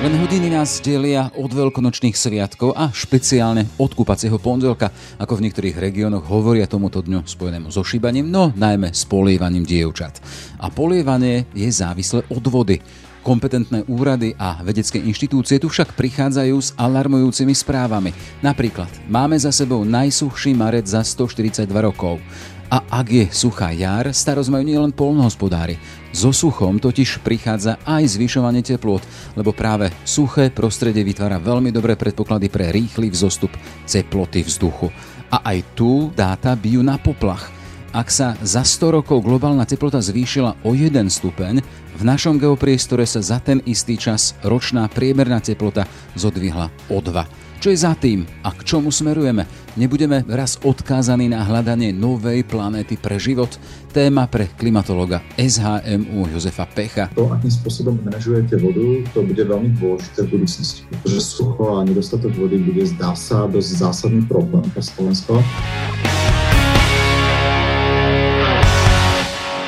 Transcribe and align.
Len 0.00 0.16
hodiny 0.16 0.48
nás 0.48 0.80
delia 0.80 1.28
od 1.36 1.52
veľkonočných 1.52 2.16
sviatkov 2.16 2.72
a 2.72 2.88
špeciálne 2.88 3.68
od 3.76 3.92
kúpacieho 3.92 4.40
pondelka, 4.40 4.88
ako 5.20 5.36
v 5.36 5.44
niektorých 5.44 5.76
regiónoch 5.76 6.24
hovoria 6.24 6.64
tomuto 6.64 7.04
dňu 7.04 7.28
spojenému 7.28 7.68
so 7.68 7.84
šíbaním, 7.84 8.32
no 8.32 8.48
najmä 8.56 8.96
s 8.96 9.04
polievaním 9.04 9.68
dievčat. 9.68 10.16
A 10.56 10.72
polievanie 10.72 11.44
je 11.52 11.68
závislé 11.68 12.24
od 12.32 12.44
vody. 12.48 12.80
Kompetentné 13.20 13.84
úrady 13.92 14.32
a 14.40 14.64
vedecké 14.64 14.96
inštitúcie 15.04 15.60
tu 15.60 15.68
však 15.68 15.92
prichádzajú 15.92 16.56
s 16.56 16.72
alarmujúcimi 16.80 17.52
správami. 17.52 18.16
Napríklad, 18.40 18.88
máme 19.04 19.36
za 19.36 19.52
sebou 19.52 19.84
najsuchší 19.84 20.56
marec 20.56 20.88
za 20.88 21.04
142 21.04 21.68
rokov. 21.76 22.24
A 22.70 22.86
ak 22.86 23.06
je 23.10 23.26
suchá 23.34 23.74
jar, 23.74 24.14
starosť 24.14 24.46
majú 24.54 24.62
nielen 24.62 24.94
polnohospodári. 24.94 25.74
So 26.14 26.30
suchom 26.30 26.78
totiž 26.78 27.18
prichádza 27.18 27.82
aj 27.82 28.14
zvyšovanie 28.14 28.62
teplôt, 28.62 29.02
lebo 29.34 29.50
práve 29.50 29.90
suché 30.06 30.54
prostredie 30.54 31.02
vytvára 31.02 31.42
veľmi 31.42 31.74
dobré 31.74 31.98
predpoklady 31.98 32.46
pre 32.46 32.70
rýchly 32.70 33.10
vzostup 33.10 33.50
teploty 33.90 34.46
vzduchu. 34.46 34.86
A 35.34 35.42
aj 35.50 35.58
tu 35.74 36.14
dáta 36.14 36.54
bijú 36.54 36.86
na 36.86 36.94
poplach. 36.94 37.50
Ak 37.90 38.06
sa 38.06 38.38
za 38.38 38.62
100 38.62 39.02
rokov 39.02 39.26
globálna 39.26 39.66
teplota 39.66 39.98
zvýšila 39.98 40.62
o 40.62 40.70
1 40.70 40.94
stupeň, 41.10 41.58
v 41.98 42.02
našom 42.06 42.38
geopriestore 42.38 43.02
sa 43.02 43.18
za 43.18 43.42
ten 43.42 43.58
istý 43.66 43.98
čas 43.98 44.38
ročná 44.46 44.86
priemerná 44.86 45.42
teplota 45.42 45.90
zodvihla 46.14 46.70
o 46.86 47.02
2. 47.02 47.39
Čo 47.60 47.76
je 47.76 47.76
za 47.76 47.92
tým 47.92 48.24
a 48.40 48.56
k 48.56 48.64
čomu 48.64 48.88
smerujeme? 48.88 49.44
Nebudeme 49.76 50.24
raz 50.32 50.56
odkázaní 50.64 51.28
na 51.28 51.44
hľadanie 51.44 51.92
novej 51.92 52.40
planéty 52.48 52.96
pre 52.96 53.20
život? 53.20 53.52
Téma 53.92 54.24
pre 54.32 54.48
klimatologa 54.48 55.20
SHMU 55.36 56.24
Jozefa 56.32 56.64
Pecha. 56.64 57.12
To, 57.12 57.28
akým 57.28 57.52
spôsobom 57.52 58.00
manažujete 58.00 58.56
vodu, 58.56 59.04
to 59.12 59.20
bude 59.28 59.44
veľmi 59.44 59.76
dôležité 59.76 60.24
v 60.24 60.40
budúcnosti, 60.40 60.88
pretože 60.88 61.20
sucho 61.20 61.76
a 61.76 61.84
nedostatok 61.84 62.32
vody 62.32 62.56
bude 62.64 62.80
zdá 62.96 63.12
sa 63.12 63.44
dosť 63.44 63.70
zásadný 63.76 64.24
problém 64.24 64.64
pre 64.72 64.80
Slovensko. 64.80 65.44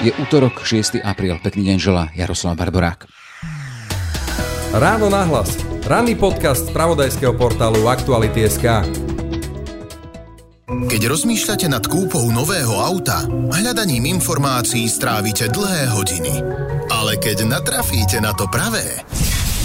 Je 0.00 0.16
útorok 0.16 0.64
6. 0.64 0.96
apríl. 1.04 1.36
Pekný 1.44 1.68
deň 1.68 1.76
želá 1.76 2.08
Jaroslav 2.16 2.56
Barborák. 2.56 3.04
Ráno 4.72 5.12
nahlas. 5.12 5.71
Ranný 5.82 6.14
podcast 6.14 6.70
z 6.70 6.74
pravodajského 6.78 7.34
portálu 7.34 7.90
Aktuality.sk 7.90 8.86
Keď 10.86 11.02
rozmýšľate 11.10 11.66
nad 11.66 11.82
kúpou 11.90 12.22
nového 12.30 12.70
auta, 12.70 13.26
hľadaním 13.26 14.06
informácií 14.14 14.86
strávite 14.86 15.50
dlhé 15.50 15.90
hodiny. 15.90 16.38
Ale 16.86 17.18
keď 17.18 17.50
natrafíte 17.50 18.22
na 18.22 18.30
to 18.30 18.46
pravé, 18.46 19.02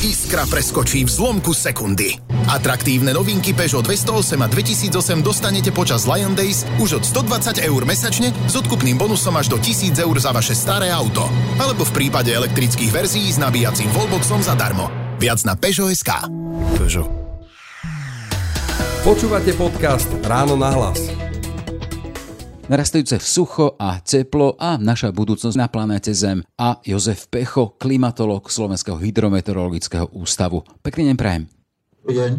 Iskra 0.02 0.50
preskočí 0.50 1.06
v 1.06 1.10
zlomku 1.14 1.54
sekundy. 1.54 2.18
Atraktívne 2.50 3.14
novinky 3.14 3.54
Peugeot 3.54 3.86
208 3.86 4.42
a 4.42 4.48
2008 4.50 5.22
dostanete 5.22 5.70
počas 5.70 6.10
Lion 6.10 6.34
Days 6.34 6.66
už 6.82 7.02
od 7.02 7.04
120 7.06 7.62
eur 7.62 7.82
mesačne 7.86 8.34
s 8.50 8.58
odkupným 8.58 8.98
bonusom 8.98 9.38
až 9.38 9.54
do 9.54 9.62
1000 9.62 9.94
eur 10.02 10.18
za 10.18 10.34
vaše 10.34 10.58
staré 10.58 10.90
auto. 10.90 11.30
Alebo 11.62 11.86
v 11.86 11.94
prípade 11.94 12.34
elektrických 12.34 12.90
verzií 12.90 13.30
s 13.30 13.38
nabíjacím 13.38 13.94
wallboxom 13.94 14.42
zadarmo. 14.42 15.07
Viac 15.18 15.42
na 15.50 15.58
Peugeot.sk 15.58 16.30
Peugeot. 16.78 17.10
Počúvate 19.02 19.50
podcast 19.58 20.06
Ráno 20.22 20.54
na 20.54 20.70
hlas. 20.70 21.10
Narastajúce 22.70 23.18
sucho 23.18 23.74
a 23.82 23.98
teplo 23.98 24.54
a 24.62 24.78
naša 24.78 25.10
budúcnosť 25.10 25.58
na 25.58 25.66
planéte 25.74 26.14
Zem 26.14 26.46
a 26.54 26.78
Jozef 26.86 27.26
Pecho, 27.34 27.74
klimatolog 27.82 28.46
Slovenského 28.46 29.02
hydrometeorologického 29.02 30.14
ústavu. 30.14 30.62
Pekný 30.86 31.10
deň 31.10 31.18
prajem. 31.18 31.44
deň. 32.06 32.32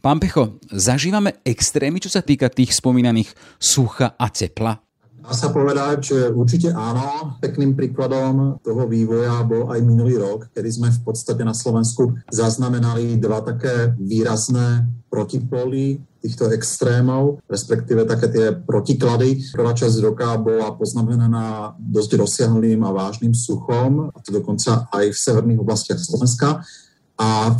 Pán 0.00 0.16
Pecho, 0.16 0.56
zažívame 0.72 1.44
extrémy, 1.44 2.00
čo 2.00 2.08
sa 2.08 2.24
týka 2.24 2.48
tých 2.48 2.72
spomínaných 2.72 3.36
sucha 3.60 4.16
a 4.16 4.32
tepla? 4.32 4.87
Dá 5.18 5.34
sa 5.34 5.50
povedať, 5.50 6.14
že 6.14 6.18
určite 6.30 6.70
áno. 6.70 7.36
Pekným 7.42 7.74
príkladom 7.74 8.62
toho 8.62 8.82
vývoja 8.86 9.42
bol 9.42 9.68
aj 9.68 9.82
minulý 9.82 10.16
rok, 10.16 10.48
kedy 10.54 10.70
sme 10.70 10.88
v 10.94 11.00
podstate 11.02 11.42
na 11.42 11.52
Slovensku 11.52 12.14
zaznamenali 12.30 13.18
dva 13.18 13.42
také 13.42 13.92
výrazné 13.98 14.86
protipóly 15.10 15.98
týchto 16.18 16.50
extrémov, 16.50 17.38
respektíve 17.46 18.02
také 18.04 18.26
tie 18.30 18.46
protiklady. 18.54 19.54
Prvá 19.54 19.70
časť 19.74 19.96
roka 20.02 20.34
bola 20.38 20.74
poznamenaná 20.74 21.78
dosť 21.78 22.10
rozsiahlým 22.18 22.82
a 22.82 22.94
vážnym 22.94 23.34
suchom, 23.34 24.10
a 24.10 24.18
to 24.22 24.34
dokonca 24.34 24.90
aj 24.90 25.14
v 25.14 25.18
severných 25.18 25.62
oblastiach 25.62 26.00
Slovenska. 26.02 26.62
A 27.18 27.54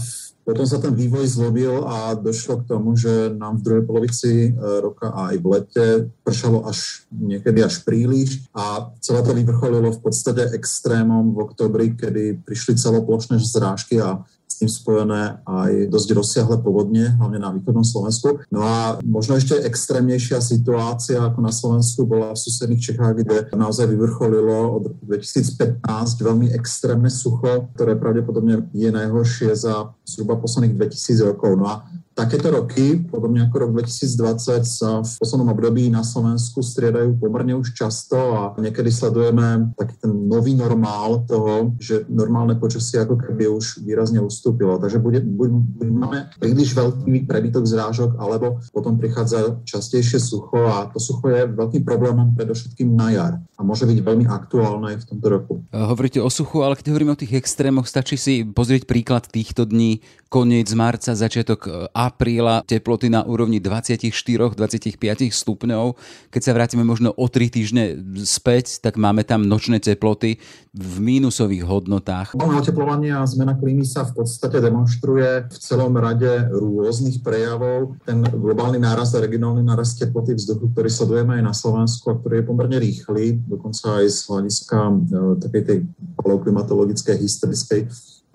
potom 0.49 0.65
sa 0.65 0.81
ten 0.81 0.97
vývoj 0.97 1.29
zlobil 1.29 1.85
a 1.85 2.17
došlo 2.17 2.65
k 2.65 2.69
tomu, 2.73 2.97
že 2.97 3.37
nám 3.37 3.61
v 3.61 3.65
druhej 3.69 3.85
polovici 3.85 4.33
e, 4.49 4.51
roka 4.81 5.13
a 5.13 5.29
aj 5.29 5.37
v 5.37 5.47
lete 5.53 5.87
pršalo 6.25 6.65
až 6.65 7.05
niekedy 7.13 7.61
až 7.61 7.85
príliš 7.85 8.49
a 8.57 8.89
celé 9.05 9.21
to 9.21 9.37
vyvrcholilo 9.37 9.93
v 9.93 10.01
podstate 10.01 10.49
extrémom 10.57 11.37
v 11.37 11.45
oktobri, 11.45 11.93
kedy 11.93 12.41
prišli 12.49 12.81
celoplošné 12.81 13.37
zrážky 13.45 14.01
a 14.01 14.25
tým 14.59 14.67
spojené 14.67 15.39
aj 15.47 15.87
dosť 15.87 16.09
rozsiahle 16.19 16.59
povodne, 16.59 17.15
hlavne 17.15 17.39
na 17.39 17.55
východnom 17.55 17.87
Slovensku. 17.87 18.43
No 18.51 18.67
a 18.67 18.99
možno 19.07 19.39
ešte 19.39 19.55
extrémnejšia 19.55 20.43
situácia 20.43 21.23
ako 21.23 21.39
na 21.39 21.55
Slovensku 21.55 22.03
bola 22.03 22.35
v 22.35 22.43
susedných 22.43 22.83
Čechách, 22.83 23.23
kde 23.23 23.37
naozaj 23.55 23.87
vyvrcholilo 23.87 24.75
od 24.75 24.83
roku 24.91 25.03
2015 25.07 25.87
veľmi 26.19 26.51
extrémne 26.59 27.09
sucho, 27.09 27.71
ktoré 27.79 27.95
pravdepodobne 27.95 28.67
je 28.75 28.91
najhoršie 28.91 29.55
za 29.55 29.95
zhruba 30.09 30.41
posledných 30.41 30.81
2000 30.81 31.29
rokov. 31.37 31.53
No 31.61 31.67
a 31.69 31.75
Takéto 32.19 32.51
roky, 32.51 32.99
podobne 32.99 33.47
ako 33.47 33.57
rok 33.63 33.71
2020, 33.79 34.67
sa 34.67 35.07
v 35.07 35.13
poslednom 35.23 35.55
období 35.55 35.87
na 35.87 36.03
Slovensku 36.03 36.67
striedajú 36.67 37.15
pomerne 37.15 37.55
už 37.55 37.79
často 37.79 38.19
a 38.35 38.43
niekedy 38.59 38.91
sledujeme 38.91 39.71
taký 39.79 40.03
ten 40.03 40.27
nový 40.27 40.59
normál 40.59 41.23
toho, 41.31 41.79
že 41.79 42.11
normálne 42.11 42.59
počasie 42.59 43.07
ako 43.07 43.23
keby 43.23 43.47
už 43.47 43.87
výrazne 43.87 44.19
ustúpilo. 44.19 44.83
Takže 44.83 44.99
bude, 44.99 45.23
buď, 45.23 45.51
buď 45.79 45.89
máme 45.95 46.19
príliš 46.43 46.75
veľký 46.75 47.23
prebytok 47.31 47.63
zrážok, 47.71 48.19
alebo 48.19 48.59
potom 48.75 48.99
prichádza 48.99 49.63
častejšie 49.63 50.19
sucho 50.19 50.67
a 50.67 50.91
to 50.91 50.99
sucho 50.99 51.31
je 51.31 51.47
veľkým 51.47 51.87
problémom 51.87 52.35
predovšetkým 52.35 52.99
na 52.99 53.15
jar 53.15 53.35
a 53.59 53.67
môže 53.67 53.91
byť 53.91 53.99
veľmi 54.07 54.31
aktuálne 54.31 54.95
aj 54.95 54.97
v 55.03 55.07
tomto 55.11 55.27
roku. 55.27 55.53
Hovoríte 55.75 56.23
o 56.23 56.31
suchu, 56.31 56.63
ale 56.63 56.79
keď 56.79 56.95
hovoríme 56.95 57.11
o 57.11 57.19
tých 57.19 57.43
extrémoch, 57.43 57.91
stačí 57.91 58.15
si 58.15 58.47
pozrieť 58.47 58.87
príklad 58.87 59.27
týchto 59.27 59.67
dní, 59.67 59.99
koniec 60.31 60.71
marca, 60.79 61.19
začiatok 61.19 61.91
apríla 61.91 62.63
teploty 62.69 63.11
na 63.11 63.27
úrovni 63.27 63.59
24-25 63.59 64.95
stupňov. 65.35 65.99
Keď 66.31 66.43
sa 66.45 66.53
vrátime 66.55 66.87
možno 66.87 67.11
o 67.11 67.27
3 67.27 67.51
týždne 67.51 67.85
späť, 68.23 68.79
tak 68.79 68.95
máme 68.95 69.27
tam 69.27 69.43
nočné 69.43 69.83
teploty 69.83 70.39
v 70.77 70.95
mínusových 71.03 71.67
hodnotách. 71.67 72.39
Oteplovanie 72.39 73.11
a 73.17 73.27
zmena 73.27 73.59
klímy 73.59 73.83
sa 73.83 74.07
v 74.07 74.23
podstate 74.23 74.63
demonstruje 74.63 75.49
v 75.51 75.57
celom 75.59 75.97
rade 75.99 76.47
rôznych 76.53 77.25
prejavov. 77.25 77.99
Ten 78.07 78.23
globálny 78.23 78.79
nárast 78.79 79.17
a 79.17 79.25
regionálny 79.25 79.65
nárast 79.67 79.99
teploty 79.99 80.39
vzduchu, 80.39 80.71
ktorý 80.77 80.89
sledujeme 80.93 81.41
aj 81.41 81.43
na 81.43 81.55
Slovensku 81.57 82.13
a 82.13 82.19
ktorý 82.21 82.45
je 82.45 82.47
pomerne 82.47 82.79
rýchly, 82.79 83.41
dokonca 83.49 84.05
aj 84.05 84.07
z 84.13 84.19
hľadiska 84.29 84.79
e, 84.79 84.95
takej 85.41 85.63
tej 85.65 85.79
klimatologickej, 86.21 87.17
historickej 87.17 87.81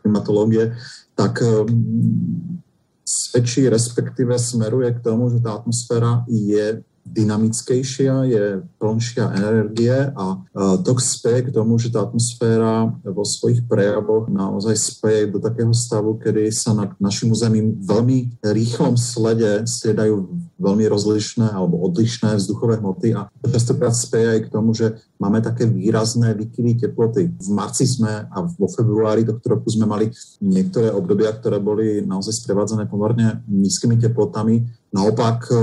klimatológie, 0.01 0.75
tak 1.13 1.39
svedčí, 3.05 3.69
respektíve 3.69 4.33
smeruje 4.35 4.91
k 4.97 5.03
tomu, 5.03 5.29
že 5.29 5.39
tá 5.39 5.61
atmosféra 5.61 6.25
je 6.27 6.81
dynamickejšia, 7.03 8.15
je 8.25 8.43
plnšia 8.79 9.25
energie 9.35 9.95
a 10.15 10.39
to 10.81 10.91
speje 10.97 11.47
k 11.47 11.53
tomu, 11.53 11.75
že 11.75 11.91
tá 11.91 12.07
atmosféra 12.07 12.89
vo 13.03 13.27
svojich 13.27 13.67
prejavoch 13.67 14.31
naozaj 14.31 14.75
speje 14.75 15.29
do 15.29 15.43
takého 15.43 15.75
stavu, 15.75 16.15
kedy 16.17 16.49
sa 16.49 16.71
na 16.73 16.95
našim 16.97 17.29
území 17.29 17.75
veľmi 17.83 18.39
rýchlom 18.41 18.95
slede 18.95 19.67
striedajú 19.67 20.25
veľmi 20.63 20.85
rozlišné 20.87 21.51
alebo 21.51 21.83
odlišné 21.83 22.39
vzduchové 22.39 22.79
hmoty 22.79 23.11
a 23.19 23.27
častokrát 23.51 23.91
speje 23.91 24.39
aj 24.39 24.41
k 24.47 24.51
tomu, 24.53 24.71
že 24.71 24.95
máme 25.19 25.43
také 25.43 25.67
výrazné 25.67 26.31
výkyvy 26.33 26.87
teploty. 26.87 27.27
V 27.35 27.49
marci 27.51 27.83
sme 27.83 28.31
a 28.31 28.37
vo 28.47 28.67
februári 28.71 29.27
tohto 29.27 29.59
roku 29.59 29.67
sme 29.67 29.83
mali 29.83 30.07
niektoré 30.39 30.87
obdobia, 30.87 31.35
ktoré 31.35 31.59
boli 31.59 31.99
naozaj 31.99 32.39
sprevádzané 32.43 32.87
pomerne 32.87 33.43
nízkymi 33.51 33.99
teplotami. 33.99 34.63
Naopak, 34.93 35.49
e, 35.49 35.55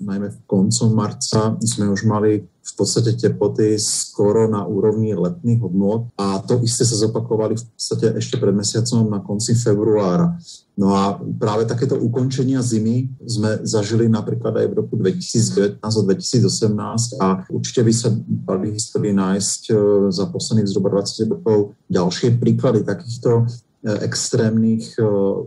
najmä 0.00 0.28
v 0.32 0.38
koncom 0.48 0.88
marca 0.96 1.52
sme 1.60 1.92
už 1.92 2.08
mali 2.08 2.40
v 2.40 2.72
podstate 2.76 3.16
teploty 3.20 3.76
skoro 3.76 4.48
na 4.48 4.64
úrovni 4.64 5.12
letných 5.12 5.60
hodnot 5.60 6.12
a 6.16 6.40
to 6.40 6.56
isté 6.64 6.88
sa 6.88 6.96
zopakovali 6.96 7.56
v 7.56 7.64
podstate 7.64 8.16
ešte 8.16 8.40
pred 8.40 8.56
mesiacom 8.56 9.08
na 9.08 9.20
konci 9.20 9.56
februára. 9.56 10.36
No 10.76 10.96
a 10.96 11.20
práve 11.20 11.68
takéto 11.68 12.00
ukončenia 12.00 12.64
zimy 12.64 13.12
sme 13.28 13.60
zažili 13.64 14.08
napríklad 14.08 14.56
aj 14.56 14.66
v 14.72 14.74
roku 14.80 14.94
2019 14.96 15.84
a 15.84 15.88
2018 15.88 17.20
a 17.20 17.26
určite 17.52 17.80
by 17.84 17.92
sa 17.92 18.08
dali 18.24 18.72
histórii 18.72 19.12
nájsť 19.12 19.62
e, 19.68 19.72
za 20.08 20.24
posledných 20.32 20.68
zhruba 20.68 20.96
20 20.96 21.34
rokov 21.36 21.76
ďalšie 21.92 22.40
príklady 22.40 22.88
takýchto 22.88 23.44
extrémnych 23.84 24.98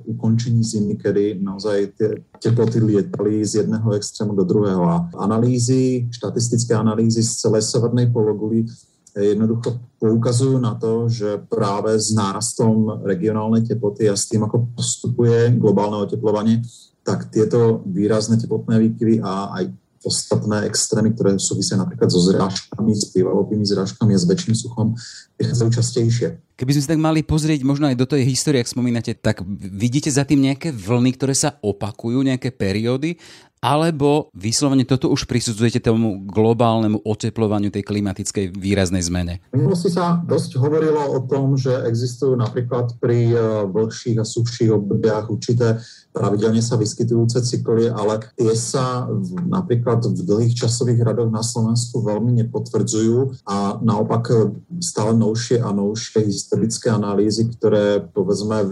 ukončení 0.08 0.64
zimy, 0.64 0.96
kedy 0.96 1.44
naozaj 1.44 1.78
tie 2.00 2.10
teploty 2.40 2.80
lietali 2.80 3.44
z 3.44 3.64
jedného 3.64 3.92
extrému 3.92 4.32
do 4.36 4.48
druhého. 4.48 4.84
A 4.88 4.96
analýzy, 5.20 6.08
štatistické 6.16 6.72
analýzy 6.72 7.24
z 7.24 7.44
celej 7.44 7.68
severnej 7.68 8.08
pologuly 8.08 8.64
jednoducho 9.12 9.76
poukazujú 10.00 10.56
na 10.64 10.80
to, 10.80 11.12
že 11.12 11.44
práve 11.52 12.00
s 12.00 12.16
nárastom 12.16 13.04
regionálnej 13.04 13.68
teploty 13.68 14.08
a 14.08 14.16
s 14.16 14.32
tým, 14.32 14.48
ako 14.48 14.72
postupuje 14.80 15.52
globálne 15.60 16.00
oteplovanie, 16.00 16.64
tak 17.04 17.28
tieto 17.34 17.84
výrazné 17.84 18.40
teplotné 18.40 18.80
výkyvy 18.80 19.20
a 19.20 19.52
aj 19.60 19.64
ostatné 20.02 20.66
extrémy, 20.66 21.14
ktoré 21.14 21.38
súvisia 21.38 21.78
napríklad 21.78 22.10
so 22.10 22.22
zrážkami, 22.22 22.92
s 22.94 23.10
prívalovými 23.14 23.66
zrážkami 23.66 24.18
a 24.18 24.20
s 24.20 24.26
väčším 24.26 24.56
suchom, 24.58 24.98
prichádzajú 25.38 25.70
častejšie. 25.70 26.28
Keby 26.58 26.78
sme 26.78 26.84
sa 26.86 26.92
tak 26.94 27.02
mali 27.02 27.26
pozrieť 27.26 27.66
možno 27.66 27.90
aj 27.90 27.98
do 27.98 28.06
tej 28.06 28.22
histórie, 28.30 28.62
ak 28.62 28.70
spomínate, 28.70 29.18
tak 29.18 29.42
vidíte 29.58 30.14
za 30.14 30.22
tým 30.22 30.46
nejaké 30.46 30.70
vlny, 30.70 31.18
ktoré 31.18 31.34
sa 31.34 31.58
opakujú, 31.58 32.22
nejaké 32.22 32.54
periódy, 32.54 33.18
alebo 33.62 34.34
vyslovene 34.34 34.90
toto 34.90 35.14
už 35.14 35.30
prisudzujete 35.30 35.86
tomu 35.86 36.26
globálnemu 36.26 37.06
oteplovaniu 37.06 37.70
tej 37.70 37.86
klimatickej 37.86 38.58
výraznej 38.58 39.06
zmene? 39.06 39.38
V 39.54 39.62
minulosti 39.62 39.94
sa 39.94 40.18
dosť 40.26 40.58
hovorilo 40.58 40.98
o 40.98 41.22
tom, 41.30 41.54
že 41.54 41.70
existujú 41.86 42.34
napríklad 42.34 42.98
pri 42.98 43.30
e, 43.30 43.38
vlhších 43.70 44.18
a 44.18 44.26
suchších 44.26 44.74
obdobiach 44.74 45.30
určité 45.30 45.78
pravidelne 46.12 46.64
sa 46.64 46.76
vyskytujúce 46.80 47.44
cykly, 47.44 47.92
ale 47.92 48.24
tie 48.36 48.54
sa 48.56 49.08
v, 49.08 49.48
napríklad 49.48 50.04
v 50.08 50.22
dlhých 50.22 50.56
časových 50.56 51.02
radoch 51.04 51.32
na 51.32 51.44
Slovensku 51.44 52.04
veľmi 52.04 52.36
nepotvrdzujú. 52.46 53.44
A 53.48 53.80
naopak 53.80 54.24
e, 54.32 54.36
stále 54.84 55.16
novšie 55.18 55.64
a 55.64 55.72
novšie 55.72 56.24
historické 56.28 56.92
analýzy, 56.92 57.48
ktoré 57.48 58.04
povedzme 58.04 58.64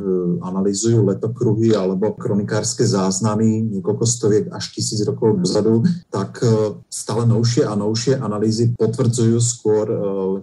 analýzujú 0.43 1.07
letokruhy 1.07 1.73
alebo 1.73 2.15
kronikárske 2.15 2.83
záznamy 2.83 3.79
niekoľko 3.79 4.05
stoviek 4.05 4.45
až 4.51 4.75
tisíc 4.75 4.99
rokov 5.07 5.39
dozadu, 5.39 5.83
tak 6.11 6.43
e, 6.43 6.75
stále 6.91 7.23
novšie 7.25 7.65
a 7.65 7.73
novšie 7.73 8.19
analýzy 8.19 8.75
potvrdzujú 8.75 9.37
skôr 9.39 9.85
e, 9.87 9.97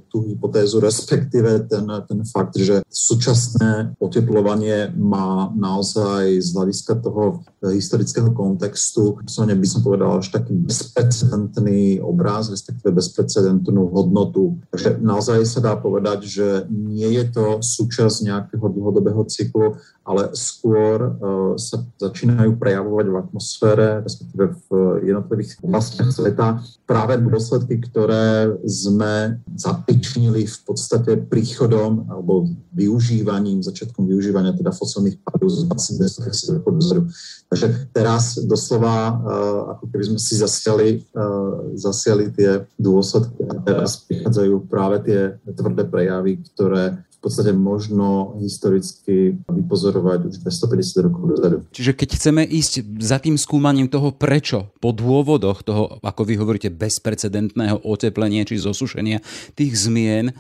tú 0.09 0.25
hypotézu, 0.25 0.81
respektíve 0.81 1.69
ten, 1.69 1.87
ten 2.09 2.21
fakt, 2.25 2.57
že 2.57 2.81
súčasné 2.89 3.97
oteplovanie 4.01 4.93
má 4.97 5.53
naozaj 5.53 6.41
z 6.41 6.49
hľadiska 6.57 6.86
toho 6.95 7.43
e, 7.65 7.75
historického 7.75 8.31
kontextu, 8.31 9.19
by 9.27 9.67
som 9.67 9.83
povedal, 9.83 10.23
až 10.23 10.31
taký 10.31 10.55
bezprecedentný 10.55 11.99
obraz, 11.99 12.53
respektíve 12.53 12.95
bezprecedentnú 12.95 13.91
hodnotu. 13.91 14.63
Takže 14.71 15.03
naozaj 15.03 15.43
sa 15.49 15.61
dá 15.65 15.75
povedať, 15.75 16.31
že 16.31 16.47
nie 16.71 17.19
je 17.19 17.25
to 17.35 17.47
súčasť 17.59 18.23
nejakého 18.23 18.67
dlhodobého 18.71 19.27
cyklu, 19.27 19.81
ale 20.07 20.31
skôr 20.39 21.03
uh, 21.03 21.59
sa 21.59 21.83
začínajú 21.99 22.55
prejavovať 22.63 23.07
v 23.11 23.17
atmosfére, 23.19 23.87
respektíve 24.07 24.55
v 24.55 24.69
jednotlivých 25.03 25.59
oblastiach 25.67 26.15
sveta 26.15 26.63
práve 26.87 27.19
dôsledky, 27.19 27.83
ktoré 27.83 28.55
sme 28.63 29.43
zapičnili 29.59 30.47
v 30.47 30.59
podstate 30.63 31.19
príchodom 31.27 32.07
alebo 32.07 32.47
využívaním, 32.71 33.67
začiatkom 33.67 34.07
využívania 34.07 34.55
teda 34.55 34.71
fosilných 34.71 35.19
palív 35.25 35.49
z 35.51 35.67
20 35.67 36.61
rokov 36.61 36.76
dozadu. 36.79 37.03
Takže 37.47 37.67
teraz 37.91 38.39
doslova, 38.43 38.95
uh, 39.11 39.15
ako 39.77 39.85
keby 39.93 40.05
sme 40.15 40.21
si 40.21 40.35
zasiali, 40.37 40.89
uh, 41.15 41.77
zasiali 41.79 42.31
tie 42.35 42.65
dôsledky 42.77 43.43
a 43.47 43.55
teraz 43.63 44.03
prichádzajú 44.07 44.55
práve 44.67 44.97
tie 45.07 45.21
tvrdé 45.55 45.85
prejavy, 45.87 46.43
ktoré 46.53 47.07
podstate 47.27 47.51
možno 47.51 48.39
historicky 48.39 49.35
vypozorovať 49.51 50.31
už 50.31 50.35
250 50.47 51.07
rokov 51.11 51.23
dozadu. 51.35 51.57
Čiže 51.75 51.99
keď 51.99 52.09
chceme 52.15 52.47
ísť 52.47 52.87
za 53.03 53.19
tým 53.19 53.35
skúmaním 53.35 53.91
toho 53.91 54.15
prečo, 54.15 54.71
po 54.79 54.95
dôvodoch 54.95 55.67
toho, 55.67 55.99
ako 56.07 56.23
vy 56.23 56.39
hovoríte, 56.39 56.71
bezprecedentného 56.71 57.83
oteplenia 57.83 58.47
či 58.47 58.63
zosušenia 58.63 59.19
tých 59.59 59.75
zmien, 59.75 60.31
e, 60.31 60.35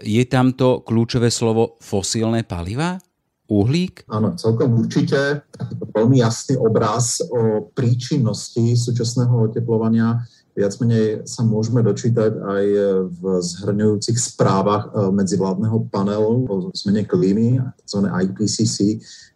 je 0.00 0.24
tam 0.24 0.56
to 0.56 0.80
kľúčové 0.80 1.28
slovo 1.28 1.76
fosílne 1.84 2.40
paliva? 2.40 2.96
Uhlík? 3.44 4.08
Áno, 4.08 4.32
celkom 4.40 4.72
určite. 4.80 5.44
Veľmi 5.92 6.24
jasný 6.24 6.56
obraz 6.56 7.20
o 7.20 7.68
príčinnosti 7.76 8.72
súčasného 8.72 9.52
oteplovania 9.52 10.24
viac 10.54 10.78
menej 10.78 11.26
sa 11.26 11.42
môžeme 11.42 11.82
dočítať 11.82 12.38
aj 12.38 12.64
v 13.10 13.22
zhrňujúcich 13.42 14.14
správach 14.14 14.86
e, 14.86 15.10
medzivládneho 15.10 15.90
panelu 15.90 16.46
o 16.46 16.54
zmene 16.70 17.02
klímy, 17.02 17.58
tzv. 17.82 18.06
IPCC, 18.06 18.76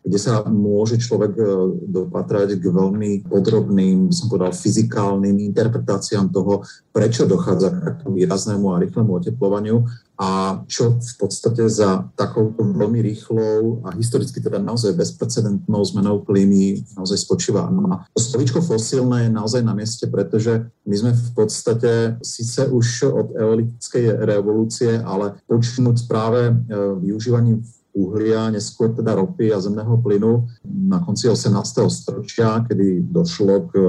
kde 0.06 0.18
sa 0.18 0.46
môže 0.46 0.94
človek 1.02 1.34
e, 1.34 1.44
dopatrať 1.90 2.62
k 2.62 2.64
veľmi 2.70 3.26
podrobným, 3.26 4.14
som 4.14 4.30
povedal, 4.30 4.54
fyzikálnym 4.54 5.42
interpretáciám 5.42 6.30
toho, 6.30 6.62
prečo 6.94 7.26
dochádza 7.26 7.98
k 7.98 8.06
výraznému 8.06 8.70
a 8.70 8.80
rýchlemu 8.86 9.10
oteplovaniu 9.18 9.76
a 10.18 10.60
čo 10.66 10.98
v 10.98 11.14
podstate 11.14 11.70
za 11.70 12.10
takouto 12.18 12.66
veľmi 12.66 12.98
rýchlou 12.98 13.86
a 13.86 13.94
historicky 13.94 14.42
teda 14.42 14.58
naozaj 14.58 14.98
bezprecedentnou 14.98 15.78
zmenou 15.86 16.26
klímy 16.26 16.82
naozaj 16.98 17.22
spočíva. 17.22 17.70
No 17.70 17.86
a 17.86 18.02
to 18.10 18.18
slovičko 18.18 18.58
fosílne 18.58 19.24
je 19.24 19.30
naozaj 19.30 19.62
na 19.62 19.78
mieste, 19.78 20.10
pretože 20.10 20.66
my 20.82 20.94
sme 20.98 21.12
v 21.14 21.30
podstate 21.38 22.18
síce 22.18 22.66
už 22.66 23.06
od 23.14 23.28
eolitickej 23.38 24.18
revolúcie, 24.26 24.98
ale 24.98 25.38
počnúť 25.46 26.10
práve 26.10 26.50
e, 26.50 26.52
využívaním 26.98 27.62
uhlia, 27.98 28.54
neskôr 28.54 28.94
teda 28.94 29.18
ropy 29.18 29.50
a 29.50 29.58
zemného 29.58 29.98
plynu 29.98 30.46
na 30.62 31.02
konci 31.02 31.26
18. 31.26 31.54
storočia, 31.90 32.62
kedy 32.62 33.10
došlo 33.10 33.68
k 33.68 33.72
e, 33.74 33.86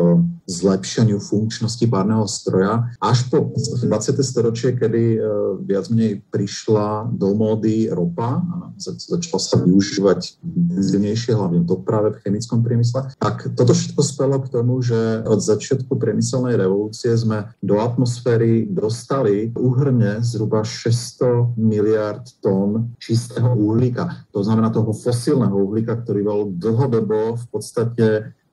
zlepšeniu 0.50 1.21
funkčnosti 1.21 1.85
párneho 1.85 2.25
stroja, 2.25 2.89
až 2.97 3.29
po 3.29 3.53
20. 3.53 4.17
storočie, 4.25 4.73
kedy 4.73 5.03
e, 5.15 5.19
viac 5.61 5.85
menej 5.94 6.25
prišla 6.33 7.13
do 7.13 7.38
módy 7.38 7.88
ropa 7.94 8.41
a 8.41 8.73
začala 8.79 9.39
sa 9.39 9.56
využívať 9.61 10.41
intenzívnejšie, 10.41 11.38
hlavne 11.38 11.61
práve 11.83 12.15
v 12.15 12.21
chemickom 12.25 12.63
priemysle, 12.65 13.13
tak 13.19 13.56
toto 13.56 13.73
všetko 13.75 14.01
spelo 14.03 14.38
k 14.41 14.51
tomu, 14.51 14.81
že 14.83 15.23
od 15.25 15.39
začiatku 15.39 15.95
priemyselnej 15.95 16.59
revolúcie 16.59 17.13
sme 17.15 17.51
do 17.63 17.79
atmosféry 17.79 18.67
dostali 18.67 19.51
úhrne 19.56 20.19
zhruba 20.23 20.63
600 20.63 21.59
miliard 21.59 22.23
tón 22.39 22.95
čistého 23.00 23.51
uhlíka 23.56 23.98
uhlíka. 23.99 24.25
To 24.31 24.43
znamená 24.43 24.69
toho 24.69 24.93
fosílneho 24.93 25.55
uhlíka, 25.55 25.95
ktorý 25.95 26.21
bol 26.23 26.39
dlhodobo 26.56 27.35
v 27.35 27.45
podstate 27.51 28.06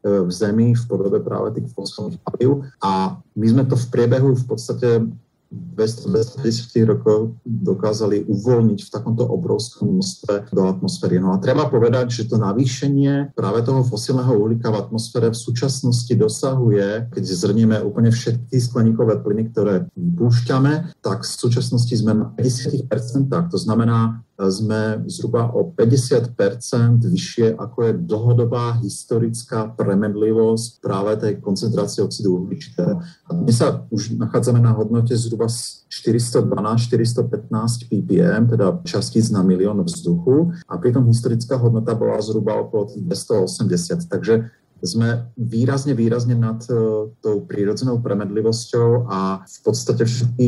e, 0.02 0.08
v 0.26 0.30
zemi 0.30 0.74
v 0.74 0.82
podobe 0.88 1.22
práve 1.22 1.60
tých 1.60 1.70
fosilných 1.74 2.18
palív. 2.22 2.66
A 2.82 3.20
my 3.36 3.46
sme 3.46 3.64
to 3.66 3.76
v 3.78 3.86
priebehu 3.90 4.34
v 4.34 4.46
podstate 4.46 5.06
250 5.46 6.90
rokov 6.90 7.38
dokázali 7.46 8.26
uvoľniť 8.26 8.80
v 8.82 8.90
takomto 8.90 9.22
obrovskom 9.22 9.94
množstve 9.94 10.50
do 10.50 10.62
atmosféry. 10.66 11.22
No 11.22 11.32
a 11.32 11.38
treba 11.38 11.70
povedať, 11.70 12.10
že 12.10 12.26
to 12.26 12.34
navýšenie 12.34 13.30
práve 13.30 13.62
toho 13.62 13.86
fosílneho 13.86 14.34
uhlíka 14.34 14.74
v 14.74 14.82
atmosfére 14.82 15.30
v 15.30 15.38
súčasnosti 15.38 16.10
dosahuje, 16.10 17.14
keď 17.14 17.22
zrnieme 17.22 17.78
úplne 17.78 18.10
všetky 18.10 18.58
skleníkové 18.58 19.22
plyny, 19.22 19.54
ktoré 19.54 19.86
vypúšťame, 19.94 20.98
tak 20.98 21.22
v 21.22 21.30
súčasnosti 21.38 21.94
sme 21.94 22.12
na 22.12 22.26
50%. 22.34 22.90
To 23.30 23.58
znamená, 23.58 24.26
sme 24.36 25.00
zhruba 25.08 25.48
o 25.48 25.72
50% 25.72 26.36
vyššie, 27.08 27.56
ako 27.56 27.78
je 27.88 27.92
dlhodobá 28.04 28.76
historická 28.84 29.72
premedlivosť 29.72 30.84
práve 30.84 31.16
tej 31.16 31.40
koncentrácie 31.40 32.04
oxidu 32.04 32.44
uhličitého. 32.44 33.00
Dnes 33.32 33.56
sa 33.56 33.88
už 33.88 34.20
nachádzame 34.20 34.60
na 34.60 34.76
hodnote 34.76 35.16
zhruba 35.16 35.48
412-415 35.48 37.88
ppm, 37.88 38.52
teda 38.52 38.84
častíc 38.84 39.32
na 39.32 39.40
milión 39.40 39.80
vzduchu 39.80 40.52
a 40.68 40.76
pritom 40.76 41.08
historická 41.08 41.56
hodnota 41.56 41.96
bola 41.96 42.20
zhruba 42.20 42.60
okolo 42.60 42.92
280. 42.92 44.04
Takže 44.04 44.52
sme 44.84 45.32
výrazne, 45.40 45.96
výrazne 45.96 46.36
nad 46.36 46.60
uh, 46.68 47.08
tou 47.24 47.36
prírodzenou 47.48 48.00
premedlivosťou 48.04 49.08
a 49.08 49.40
v 49.40 49.58
podstate 49.64 50.04
všetky 50.04 50.46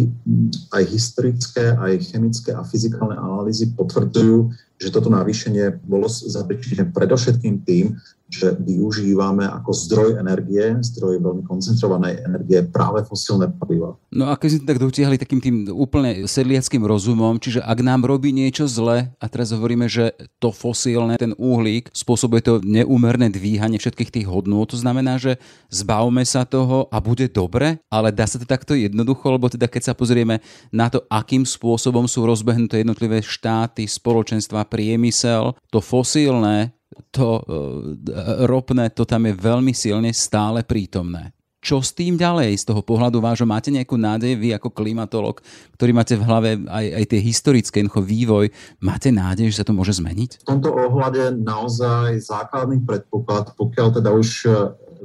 aj 0.73 0.83
historické, 0.85 1.73
aj 1.73 2.13
chemické 2.13 2.53
a 2.53 2.61
fyzikálne 2.61 3.17
analýzy 3.17 3.73
potvrdzujú, 3.73 4.53
že 4.77 4.93
toto 4.93 5.09
navýšenie 5.09 5.81
bolo 5.89 6.07
zapričinené 6.09 6.93
predovšetkým 6.93 7.65
tým, 7.65 7.97
že 8.29 8.53
využívame 8.61 9.49
ako 9.49 9.73
zdroj 9.73 10.21
energie, 10.21 10.61
zdroj 10.85 11.17
veľmi 11.25 11.43
koncentrovanej 11.49 12.21
energie 12.29 12.61
práve 12.69 13.01
fosílne 13.09 13.49
paliva. 13.57 13.97
No 14.13 14.29
a 14.29 14.37
keď 14.37 14.61
sme 14.61 14.69
tak 14.69 14.79
dotiahli 14.85 15.17
takým 15.17 15.41
tým 15.41 15.57
úplne 15.73 16.29
sedliackým 16.29 16.85
rozumom, 16.85 17.41
čiže 17.41 17.65
ak 17.65 17.79
nám 17.81 18.05
robí 18.05 18.33
niečo 18.37 18.69
zle 18.69 19.09
a 19.17 19.25
teraz 19.33 19.57
hovoríme, 19.57 19.89
že 19.89 20.13
to 20.37 20.53
fosílne, 20.53 21.17
ten 21.17 21.33
uhlík, 21.41 21.89
spôsobuje 21.97 22.45
to 22.45 22.55
neúmerné 22.61 23.33
dvíhanie 23.33 23.81
všetkých 23.81 24.13
tých 24.13 24.27
hodnôt, 24.29 24.69
to 24.69 24.77
znamená, 24.77 25.17
že 25.17 25.41
zbavme 25.73 26.21
sa 26.29 26.45
toho 26.45 26.85
a 26.93 27.01
bude 27.01 27.33
dobre, 27.33 27.81
ale 27.89 28.13
dá 28.13 28.29
sa 28.29 28.37
to 28.37 28.45
takto 28.45 28.77
jednoducho, 28.77 29.25
lebo 29.33 29.49
teda 29.49 29.65
keď 29.65 29.93
sa 29.93 29.95
pozrieme 29.97 30.45
na 30.69 30.93
to, 30.93 31.01
akým 31.09 31.49
spôsobom 31.49 32.05
sú 32.05 32.29
rozbehnuté 32.29 32.85
jednotlivé 32.85 33.25
štáty, 33.25 33.89
spoločenstva, 33.89 34.69
priemysel, 34.69 35.57
to 35.73 35.81
fosílne 35.81 36.77
to 37.11 37.40
e, 37.40 37.43
ropné, 38.47 38.90
to 38.90 39.09
tam 39.09 39.26
je 39.28 39.35
veľmi 39.35 39.73
silne 39.75 40.11
stále 40.14 40.62
prítomné. 40.62 41.33
Čo 41.59 41.83
s 41.83 41.90
tým 41.90 42.14
ďalej 42.14 42.55
z 42.55 42.64
toho 42.71 42.87
pohľadu 42.87 43.19
vášho? 43.19 43.43
Máte 43.43 43.75
nejakú 43.75 43.99
nádej, 43.99 44.38
vy 44.38 44.55
ako 44.55 44.71
klimatolog, 44.71 45.43
ktorý 45.75 45.90
máte 45.90 46.14
v 46.14 46.23
hlave 46.23 46.50
aj, 46.71 46.87
aj 47.02 47.05
tie 47.11 47.21
historické 47.21 47.83
vývoj, 47.83 48.47
máte 48.78 49.11
nádej, 49.11 49.50
že 49.50 49.59
sa 49.61 49.67
to 49.67 49.75
môže 49.75 49.99
zmeniť? 49.99 50.47
V 50.47 50.49
tomto 50.55 50.71
ohľade 50.71 51.35
naozaj 51.43 52.23
základný 52.23 52.78
predpoklad, 52.87 53.59
pokiaľ 53.59 53.88
teda 53.90 54.11
už 54.14 54.47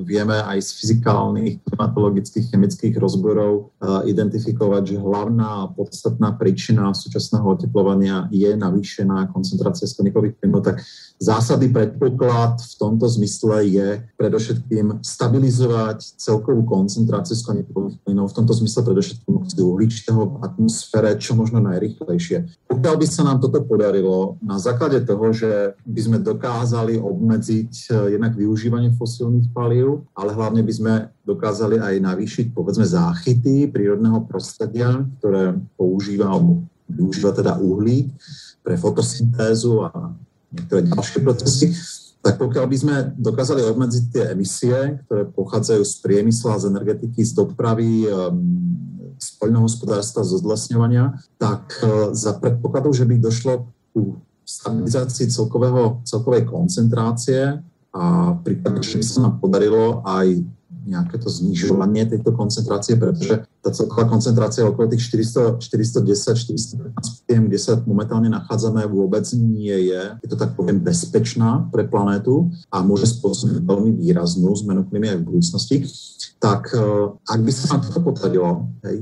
vieme 0.01 0.41
aj 0.41 0.59
z 0.61 0.69
fyzikálnych, 0.79 1.61
klimatologických, 1.67 2.49
chemických 2.49 2.95
rozborov 2.97 3.53
uh, 3.79 4.01
identifikovať, 4.07 4.95
že 4.95 5.03
hlavná 5.03 5.69
podstatná 5.77 6.33
príčina 6.33 6.93
súčasného 6.95 7.45
oteplovania 7.45 8.25
je 8.33 8.53
navýšená 8.57 9.29
koncentrácia 9.29 9.85
skleníkových 9.85 10.39
plynov, 10.39 10.65
tak 10.65 10.81
zásadný 11.21 11.69
predpoklad 11.69 12.59
v 12.59 12.73
tomto 12.79 13.05
zmysle 13.07 13.55
je 13.69 13.87
predovšetkým 14.17 14.99
stabilizovať 15.05 16.19
celkovú 16.19 16.65
koncentráciu 16.65 17.37
skleníkových 17.37 18.01
plynov, 18.03 18.33
v 18.33 18.37
tomto 18.41 18.53
zmysle 18.57 18.81
predovšetkým 18.83 19.33
oxidu 19.39 19.63
uhličitého 19.75 20.21
v 20.23 20.35
atmosfére 20.43 21.15
čo 21.19 21.37
možno 21.37 21.61
najrychlejšie. 21.63 22.67
Pokiaľ 22.67 22.95
by 22.97 23.05
sa 23.07 23.21
nám 23.23 23.37
toto 23.39 23.61
podarilo 23.63 24.35
na 24.41 24.57
základe 24.57 25.03
toho, 25.05 25.31
že 25.31 25.77
by 25.85 26.01
sme 26.01 26.17
dokázali 26.19 26.97
obmedziť 26.99 27.71
uh, 27.91 28.11
jednak 28.11 28.33
využívanie 28.35 28.95
fosílnych 28.95 29.51
palív, 29.53 29.82
energiu, 29.83 30.07
ale 30.15 30.31
hlavne 30.33 30.63
by 30.63 30.73
sme 30.73 30.93
dokázali 31.27 31.77
aj 31.79 31.95
navýšiť 31.99 32.45
povedzme 32.55 32.87
záchyty 32.87 33.67
prírodného 33.67 34.23
prostredia, 34.23 35.03
ktoré 35.19 35.59
používa 35.75 36.39
využíva 36.87 37.31
teda 37.31 37.57
uhlík 37.59 38.11
pre 38.63 38.75
fotosyntézu 38.79 39.87
a 39.87 40.13
niektoré 40.51 40.87
ďalšie 40.87 41.19
procesy, 41.23 41.65
tak 42.23 42.39
pokiaľ 42.39 42.65
by 42.69 42.77
sme 42.77 42.95
dokázali 43.19 43.63
obmedziť 43.67 44.03
tie 44.11 44.23
emisie, 44.31 45.03
ktoré 45.07 45.27
pochádzajú 45.27 45.83
z 45.83 45.95
priemysla, 45.99 46.61
z 46.61 46.69
energetiky, 46.71 47.23
z 47.23 47.33
dopravy, 47.35 48.07
ehm, 48.07 48.35
z 49.19 49.27
poľnohospodárstva, 49.39 50.27
z 50.27 50.31
odlesňovania, 50.43 51.15
tak 51.39 51.79
e, 51.79 52.11
za 52.11 52.35
predpokladu, 52.39 52.91
že 52.91 53.07
by 53.07 53.15
došlo 53.19 53.71
ku 53.95 54.19
stabilizácii 54.43 55.31
celkového, 55.31 56.03
celkovej 56.03 56.43
koncentrácie 56.47 57.63
a 57.93 58.33
prípadne, 58.41 58.81
že 58.81 58.97
by 58.97 59.05
sa 59.05 59.19
nám 59.21 59.37
podarilo 59.37 60.01
aj 60.01 60.41
nejaké 60.83 61.15
to 61.15 61.31
znižovanie 61.31 62.03
tejto 62.09 62.35
koncentrácie, 62.35 62.99
pretože 62.99 63.47
tá 63.63 63.69
celková 63.71 64.09
koncentrácia 64.09 64.67
okolo 64.67 64.91
tých 64.91 65.07
400, 65.07 65.63
410, 65.63 66.91
415 66.91 67.22
PM, 67.33 67.49
kde 67.49 67.57
sa 67.57 67.81
momentálne 67.89 68.29
nachádzame, 68.29 68.85
vôbec 68.85 69.25
nie 69.33 69.89
je, 69.89 70.01
je 70.21 70.29
to 70.29 70.37
tak 70.37 70.53
poviem, 70.53 70.77
bezpečná 70.77 71.65
pre 71.73 71.89
planétu 71.89 72.53
a 72.69 72.85
môže 72.85 73.09
spôsobiť 73.09 73.65
veľmi 73.65 73.97
výraznú 73.97 74.53
zmenu 74.61 74.85
klímy 74.85 75.09
aj 75.09 75.17
v 75.17 75.25
budúcnosti. 75.25 75.75
Tak 76.37 76.69
e, 76.77 77.09
ak 77.25 77.39
by 77.41 77.51
sa 77.51 77.65
nám 77.73 77.89
to 77.89 77.99
podarilo 78.05 78.69
hej, 78.85 79.01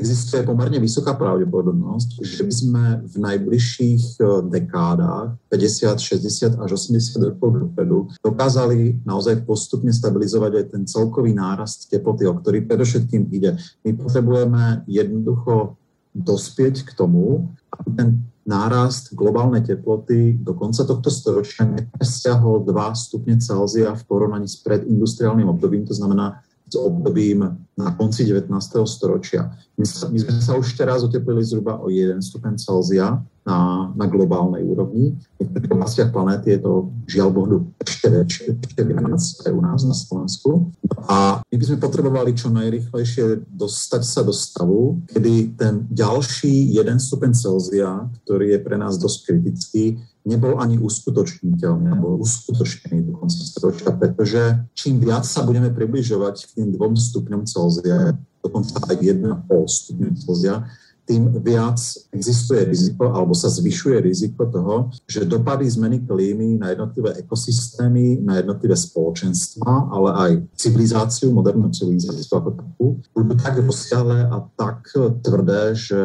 existuje 0.00 0.40
pomerne 0.48 0.80
vysoká 0.80 1.12
pravdepodobnosť, 1.12 2.24
že 2.24 2.42
by 2.46 2.54
sme 2.54 2.84
v 3.04 3.14
najbližších 3.20 4.16
e, 4.16 4.48
dekádach 4.48 5.36
50, 5.52 6.00
60 6.00 6.64
až 6.64 6.70
80 6.72 7.36
rokov 7.36 7.68
dopredu 7.68 8.08
dokázali 8.24 9.04
naozaj 9.04 9.44
postupne 9.44 9.92
stabilizovať 9.92 10.52
aj 10.56 10.64
ten 10.72 10.82
celkový 10.88 11.36
nárast 11.36 11.92
teploty, 11.92 12.24
o 12.24 12.34
ktorý 12.40 12.64
predovšetkým 12.64 13.28
ide. 13.28 13.60
My 13.84 13.92
potrebujeme 13.92 14.88
jednoducho 14.88 15.76
dospieť 16.14 16.86
k 16.86 16.90
tomu, 16.94 17.50
aby 17.74 17.90
ten 17.98 18.08
nárast 18.46 19.12
globálnej 19.16 19.64
teploty 19.64 20.38
do 20.38 20.54
konca 20.54 20.84
tohto 20.84 21.10
storočia 21.10 21.64
nepresiahol 21.66 22.62
2 22.62 22.70
stupne 22.94 23.40
Celzia 23.40 23.96
v 23.96 24.02
porovnaní 24.04 24.46
s 24.46 24.60
predindustriálnym 24.62 25.48
obdobím, 25.48 25.88
to 25.88 25.96
znamená 25.96 26.44
s 26.68 26.76
obdobím 26.76 27.44
na 27.76 27.88
konci 27.96 28.24
19. 28.24 28.48
storočia. 28.88 29.52
My, 29.76 29.84
sa, 29.84 30.08
my 30.08 30.18
sme 30.20 30.40
sa 30.40 30.52
už 30.56 30.76
teraz 30.76 31.04
oteplili 31.04 31.44
zhruba 31.44 31.80
o 31.80 31.88
1 31.88 32.20
stupen 32.24 32.56
Celzia 32.56 33.20
na, 33.44 33.92
na 33.92 34.06
globálnej 34.08 34.64
úrovni. 34.64 35.20
V 35.36 35.68
oblastiach 35.68 36.08
planéty 36.10 36.56
je 36.56 36.60
to 36.64 36.88
žiaľ 37.04 37.28
Bohu 37.30 37.68
ešte, 37.76 38.08
ešte, 38.24 38.50
ešte 38.56 39.48
u 39.52 39.60
nás 39.60 39.84
na 39.84 39.92
Slovensku. 39.92 40.72
A 41.04 41.44
my 41.44 41.54
by 41.60 41.64
sme 41.68 41.78
potrebovali 41.84 42.32
čo 42.32 42.48
najrychlejšie 42.48 43.44
dostať 43.52 44.02
sa 44.02 44.24
do 44.24 44.32
stavu, 44.32 45.04
kedy 45.12 45.60
ten 45.60 45.84
ďalší 45.92 46.72
1 46.72 46.96
stupen 46.96 47.36
Celzia, 47.36 48.08
ktorý 48.24 48.56
je 48.56 48.60
pre 48.64 48.80
nás 48.80 48.96
dosť 48.96 49.18
kritický, 49.28 50.00
nebol 50.24 50.56
ani 50.56 50.80
uskutočniteľný, 50.80 51.84
nebo 51.84 52.16
uskutočnený 52.16 53.12
do 53.12 53.12
konca 53.20 53.44
storočia, 53.44 53.92
pretože 53.92 54.40
čím 54.72 55.04
viac 55.04 55.28
sa 55.28 55.44
budeme 55.44 55.68
približovať 55.68 56.48
k 56.48 56.52
tým 56.56 56.68
dvom 56.72 56.96
stupňom 56.96 57.44
Celzia, 57.44 58.16
dokonca 58.40 58.80
aj 58.88 58.96
1,5 59.04 59.52
stupňa 59.52 60.08
Celzia, 60.24 60.64
tým 61.04 61.36
viac 61.44 61.76
existuje 62.16 62.64
riziko 62.64 63.12
alebo 63.12 63.36
sa 63.36 63.52
zvyšuje 63.52 64.00
riziko 64.00 64.48
toho, 64.48 64.88
že 65.04 65.28
dopady 65.28 65.68
zmeny 65.68 66.00
klímy 66.08 66.56
na 66.56 66.72
jednotlivé 66.72 67.20
ekosystémy, 67.20 68.24
na 68.24 68.40
jednotlivé 68.40 68.76
spoločenstva, 68.76 69.92
ale 69.92 70.10
aj 70.16 70.30
civilizáciu, 70.56 71.28
modernú 71.32 71.68
civilizáciu 71.68 72.32
ako 72.32 72.50
takú, 72.56 72.86
budú 73.12 73.36
tak 73.36 73.60
rozsiahle 73.60 74.32
a 74.32 74.38
tak 74.56 74.88
tvrdé, 75.20 75.76
že 75.76 76.00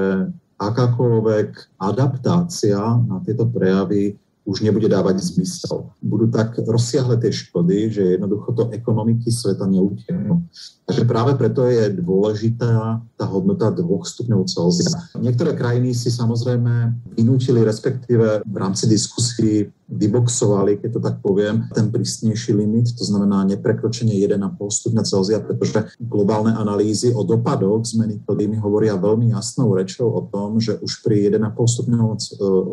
akákoľvek 0.60 1.80
adaptácia 1.80 2.80
na 3.08 3.24
tieto 3.24 3.48
prejavy 3.48 4.20
už 4.50 4.66
nebude 4.66 4.90
dávať 4.90 5.22
zmysel. 5.22 5.94
Budú 6.02 6.26
tak 6.34 6.58
rozsiahle 6.58 7.22
tie 7.22 7.30
škody, 7.30 7.94
že 7.94 8.18
jednoducho 8.18 8.50
to 8.58 8.64
ekonomiky 8.74 9.30
sveta 9.30 9.70
neutiahnu. 9.70 10.42
Takže 10.90 11.06
práve 11.06 11.38
preto 11.38 11.70
je 11.70 11.94
dôležitá 12.02 12.98
tá 13.14 13.26
hodnota 13.30 13.70
2 13.70 13.86
stupňov 13.86 14.50
Celzia. 14.50 14.90
Niektoré 15.22 15.54
krajiny 15.54 15.94
si 15.94 16.10
samozrejme 16.10 16.98
vynúčili, 17.14 17.62
respektíve 17.62 18.42
v 18.42 18.58
rámci 18.58 18.90
diskusí 18.90 19.70
vyboxovali, 19.90 20.78
keď 20.78 20.90
to 20.94 21.02
tak 21.02 21.16
poviem, 21.26 21.66
ten 21.74 21.90
prísnejší 21.90 22.54
limit, 22.54 22.94
to 22.94 23.04
znamená 23.04 23.42
neprekročenie 23.50 24.22
1,5 24.22 24.38
stupňa 24.62 25.04
Celzia, 25.04 25.40
pretože 25.42 25.98
globálne 25.98 26.54
analýzy 26.54 27.10
o 27.10 27.26
dopadoch 27.26 27.82
zmeny 27.90 28.22
klímy 28.24 28.62
hovoria 28.62 28.94
veľmi 28.96 29.34
jasnou 29.34 29.74
rečou 29.74 30.14
o 30.14 30.22
tom, 30.30 30.62
že 30.62 30.78
už 30.78 31.02
pri 31.02 31.34
1,5 31.34 31.58
stupňovom 31.58 32.14
e, 32.14 32.22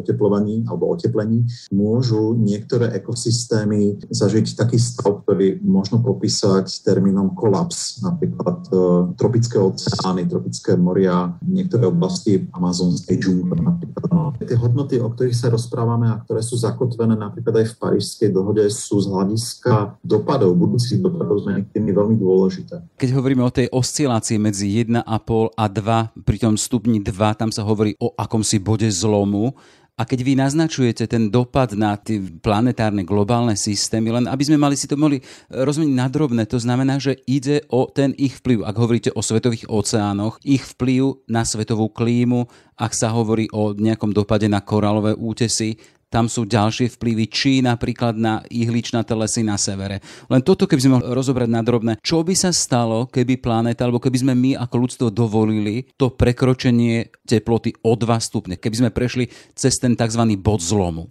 oteplovaní 0.05 0.69
alebo 0.69 0.93
oteplení 0.93 1.49
môžu 1.73 2.37
niektoré 2.37 2.93
ekosystémy 3.01 4.05
zažiť 4.13 4.59
taký 4.59 4.77
stav, 4.77 5.25
ktorý 5.25 5.61
možno 5.65 6.05
popísať 6.05 6.85
termínom 6.85 7.33
kolaps, 7.33 8.05
napríklad 8.05 8.69
e, 8.69 8.75
tropické 9.17 9.57
oceány, 9.57 10.29
tropické 10.29 10.77
moria, 10.77 11.33
niektoré 11.41 11.89
oblasti 11.89 12.45
amazonskej 12.53 13.17
džungle 13.17 13.57
napríklad. 13.57 14.05
Tie 14.37 14.59
hodnoty, 14.59 15.01
o 15.01 15.09
ktorých 15.09 15.37
sa 15.37 15.49
rozprávame 15.49 16.13
a 16.13 16.21
ktoré 16.21 16.45
sú 16.45 16.61
zakotvené 16.61 17.06
zakotvené 17.07 17.15
napríklad 17.15 17.55
aj 17.63 17.67
v 17.71 17.77
Parížskej 17.79 18.31
dohode, 18.35 18.63
sú 18.67 18.99
z 18.99 19.07
hľadiska 19.07 20.03
dopadov, 20.03 20.59
budúcich 20.59 20.99
dopadov 20.99 21.47
zmeny 21.47 21.63
tými 21.71 21.95
veľmi 21.95 22.17
dôležité. 22.19 22.83
Keď 22.99 23.11
hovoríme 23.15 23.47
o 23.47 23.55
tej 23.55 23.71
oscilácii 23.71 24.43
medzi 24.43 24.67
1,5 24.83 25.07
a 25.55 25.65
2, 25.71 26.27
pri 26.27 26.37
tom 26.43 26.59
stupni 26.59 26.99
2, 26.99 27.15
tam 27.39 27.51
sa 27.55 27.63
hovorí 27.63 27.95
o 28.03 28.11
akomsi 28.19 28.59
bode 28.59 28.91
zlomu. 28.91 29.55
A 29.97 30.05
keď 30.05 30.29
vy 30.29 30.37
naznačujete 30.37 31.09
ten 31.09 31.33
dopad 31.33 31.73
na 31.73 31.97
tie 31.97 32.21
planetárne 32.21 33.01
globálne 33.01 33.57
systémy, 33.57 34.13
len 34.13 34.29
aby 34.29 34.45
sme 34.45 34.61
mali 34.61 34.77
si 34.77 34.85
to 34.85 34.93
mohli 34.93 35.25
rozumieť 35.49 35.89
nadrobné, 35.97 36.45
to 36.45 36.61
znamená, 36.61 37.01
že 37.01 37.17
ide 37.25 37.65
o 37.73 37.89
ten 37.89 38.13
ich 38.21 38.45
vplyv. 38.45 38.69
Ak 38.69 38.77
hovoríte 38.77 39.17
o 39.17 39.25
svetových 39.25 39.73
oceánoch, 39.73 40.37
ich 40.45 40.61
vplyv 40.77 41.25
na 41.33 41.49
svetovú 41.49 41.89
klímu, 41.89 42.45
ak 42.77 42.93
sa 42.93 43.09
hovorí 43.09 43.49
o 43.57 43.73
nejakom 43.73 44.13
dopade 44.13 44.53
na 44.53 44.61
koralové 44.61 45.17
útesy, 45.17 45.81
tam 46.07 46.31
sú 46.31 46.47
ďalšie 46.47 46.95
vplyvy, 46.95 47.25
či 47.27 47.53
napríklad 47.61 48.15
na 48.15 48.41
ihličnaté 48.47 49.13
lesy 49.19 49.43
na 49.43 49.59
severe. 49.59 49.99
Len 50.31 50.41
toto, 50.41 50.71
keby 50.71 50.81
sme 50.81 50.95
mohli 50.99 51.11
rozobrať 51.11 51.49
na 51.51 51.63
drobné, 51.67 51.93
čo 51.99 52.23
by 52.23 52.35
sa 52.39 52.55
stalo, 52.55 53.11
keby 53.11 53.43
planéta, 53.43 53.83
alebo 53.83 53.99
keby 53.99 54.19
sme 54.23 54.35
my 54.39 54.51
ako 54.55 54.75
ľudstvo 54.87 55.07
dovolili 55.11 55.91
to 55.99 56.15
prekročenie 56.15 57.11
teploty 57.27 57.75
o 57.83 57.99
2 57.99 58.07
stupne, 58.23 58.55
keby 58.55 58.87
sme 58.87 58.91
prešli 58.95 59.27
cez 59.59 59.77
ten 59.83 59.99
tzv. 59.99 60.23
bod 60.39 60.63
zlomu? 60.63 61.11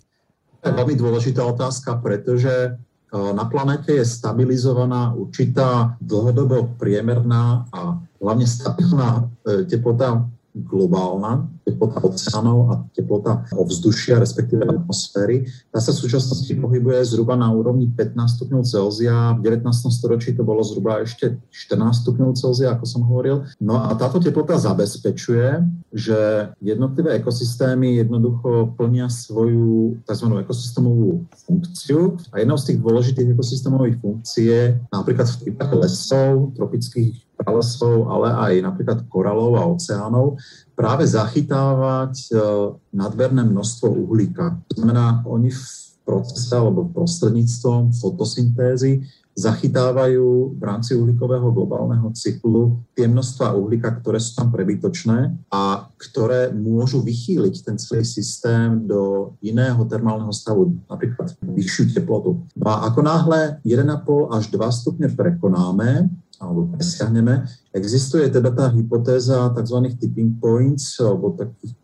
To 0.63 0.71
je 0.71 0.77
veľmi 0.79 0.95
dôležitá 0.97 1.45
otázka, 1.45 2.01
pretože 2.01 2.73
na 3.15 3.47
planete 3.47 3.95
je 3.95 4.03
stabilizovaná 4.03 5.15
určitá 5.15 5.95
dlhodobo 6.03 6.75
priemerná 6.75 7.63
a 7.71 7.95
hlavne 8.19 8.43
stabilná 8.43 9.29
teplota 9.71 10.25
globálna, 10.55 11.51
teplota 11.67 11.99
oceánov 11.99 12.57
a 12.71 12.75
teplota 12.95 13.43
ovzdušia, 13.51 14.23
respektíve 14.23 14.63
atmosféry. 14.63 15.43
Tá 15.67 15.83
sa 15.83 15.91
v 15.91 16.07
súčasnosti 16.07 16.53
pohybuje 16.55 17.03
zhruba 17.03 17.35
na 17.35 17.51
úrovni 17.51 17.91
15 17.91 18.15
stupňov 18.39 18.63
Celzia. 18.63 19.35
V 19.35 19.43
19. 19.43 19.67
storočí 19.91 20.31
to 20.31 20.47
bolo 20.47 20.63
zhruba 20.63 21.03
ešte 21.03 21.35
14 21.51 22.07
stupňov 22.07 22.39
Celzia, 22.39 22.71
ako 22.71 22.85
som 22.87 23.03
hovoril. 23.03 23.43
No 23.59 23.83
a 23.83 23.91
táto 23.99 24.23
teplota 24.23 24.55
zabezpečuje, 24.55 25.59
že 25.91 26.51
jednotlivé 26.63 27.19
ekosystémy 27.19 27.99
jednoducho 27.99 28.71
plnia 28.79 29.11
svoju 29.11 29.99
tzv. 30.07 30.27
ekosystémovú 30.39 31.27
funkciu. 31.35 32.15
A 32.31 32.39
jednou 32.39 32.55
z 32.55 32.71
tých 32.71 32.79
dôležitých 32.79 33.31
ekosystémových 33.35 33.99
funkcií 33.99 34.45
je 34.47 34.63
napríklad 34.91 35.27
v 35.27 35.39
prípade 35.43 35.75
lesov, 35.75 36.55
tropických 36.55 37.25
pralesov, 37.45 38.09
ale 38.09 38.33
aj 38.33 38.53
napríklad 38.65 38.99
koralov 39.05 39.53
a 39.55 39.69
oceánov, 39.69 40.41
práve 40.73 41.05
zachytávať 41.05 42.33
e, 42.33 42.41
nadberné 42.89 43.45
množstvo 43.45 43.85
uhlíka. 43.85 44.57
To 44.73 44.81
znamená, 44.81 45.21
oni 45.29 45.53
v 45.53 45.63
procese 46.05 46.57
alebo 46.57 46.89
prostredníctvom 46.89 47.93
fotosyntézy 47.93 49.05
zachytávajú 49.35 50.55
v 50.55 50.63
rámci 50.63 50.95
uhlíkového 50.95 51.51
globálneho 51.51 52.07
cyklu 52.15 52.79
tie 52.95 53.03
množstva 53.03 53.51
uhlíka, 53.51 53.91
ktoré 53.99 54.15
sú 54.15 54.39
tam 54.39 54.47
prebytočné 54.47 55.35
a 55.51 55.91
ktoré 55.99 56.55
môžu 56.55 57.03
vychýliť 57.03 57.55
ten 57.67 57.75
celý 57.75 58.07
systém 58.07 58.87
do 58.87 59.35
iného 59.43 59.83
termálneho 59.91 60.31
stavu, 60.31 60.79
napríklad 60.87 61.35
vyššiu 61.43 61.99
teplotu. 61.99 62.47
No 62.55 62.65
a 62.71 62.87
ako 62.87 63.03
náhle 63.03 63.59
1,5 63.67 64.31
až 64.31 64.43
2 64.55 64.71
stupne 64.71 65.07
prekonáme, 65.11 66.07
alebo 66.39 66.67
presiahneme. 66.75 67.47
Existuje 67.71 68.27
teda 68.27 68.51
tá 68.51 68.67
hypotéza 68.71 69.51
tzv. 69.55 69.77
tipping 69.95 70.39
points, 70.39 70.99
alebo 70.99 71.35
takých 71.35 71.75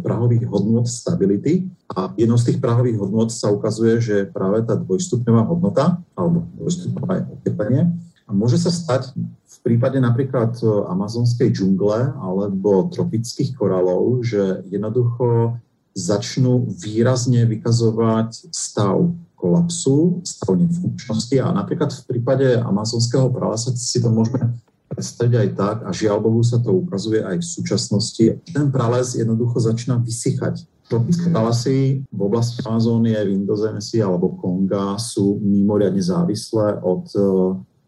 prahových 0.00 0.48
hodnot 0.48 0.88
stability. 0.88 1.68
A 1.92 2.12
jednou 2.16 2.40
z 2.40 2.52
tých 2.52 2.58
prahových 2.64 2.96
hodnot 2.96 3.28
sa 3.28 3.52
ukazuje, 3.52 4.00
že 4.00 4.16
práve 4.32 4.64
tá 4.64 4.72
dvojstupňová 4.74 5.42
hodnota, 5.44 6.00
alebo 6.16 6.48
dvojstupňové 6.56 7.40
oteplenie, 7.40 7.92
a 8.24 8.32
môže 8.32 8.56
sa 8.56 8.72
stať 8.72 9.12
v 9.44 9.56
prípade 9.60 10.00
napríklad 10.00 10.56
amazonskej 10.64 11.52
džungle 11.52 12.16
alebo 12.16 12.88
tropických 12.88 13.52
koralov, 13.52 14.24
že 14.24 14.64
jednoducho 14.72 15.60
začnú 15.92 16.72
výrazne 16.80 17.44
vykazovať 17.44 18.48
stav 18.48 19.12
kolapsu, 19.44 20.24
stav 20.24 20.56
nefunkčnosti 20.56 21.36
a 21.36 21.52
napríklad 21.52 21.92
v 21.92 22.02
prípade 22.08 22.56
amazonského 22.64 23.28
pralesa 23.28 23.76
si 23.76 24.00
to 24.00 24.08
môžeme 24.08 24.56
predstaviť 24.88 25.34
aj 25.36 25.48
tak 25.52 25.76
a 25.84 25.90
žiaľ 25.92 26.24
Bohu 26.24 26.40
sa 26.40 26.56
to 26.64 26.72
ukazuje 26.80 27.20
aj 27.20 27.44
v 27.44 27.46
súčasnosti. 27.60 28.26
Ten 28.48 28.72
prales 28.72 29.12
jednoducho 29.12 29.60
začína 29.60 30.00
vysychať. 30.00 30.64
Tropické 30.88 31.28
pralesy 31.28 32.04
v 32.08 32.20
oblasti 32.20 32.64
Amazónie, 32.64 33.16
v 33.16 33.36
Indozénesii 33.44 34.00
alebo 34.00 34.36
Konga 34.36 34.96
sú 34.96 35.40
mimoriadne 35.40 36.00
závislé 36.00 36.80
od 36.80 37.08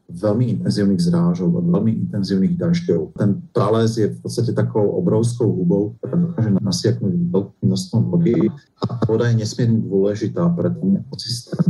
veľmi 0.06 0.58
intenzívnych 0.58 1.02
zrážok, 1.02 1.50
od 1.50 1.66
veľmi 1.66 1.92
intenzívnych 2.06 2.54
dažďov. 2.54 3.18
Ten 3.18 3.42
prales 3.50 3.98
je 3.98 4.06
v 4.06 4.18
podstate 4.22 4.54
takou 4.54 4.86
obrovskou 4.96 5.50
hubou, 5.50 5.98
ktorá 5.98 6.14
dokáže 6.14 6.50
nasiaknúť 6.62 7.14
veľkým 7.34 7.64
množstvom 7.66 8.02
vody 8.10 8.34
a 8.52 8.82
tá 8.86 8.94
voda 9.08 9.26
je 9.30 9.42
nesmierne 9.42 9.82
dôležitá 9.82 10.46
pre 10.54 10.70
ten 10.70 11.02
ekosystém, 11.02 11.66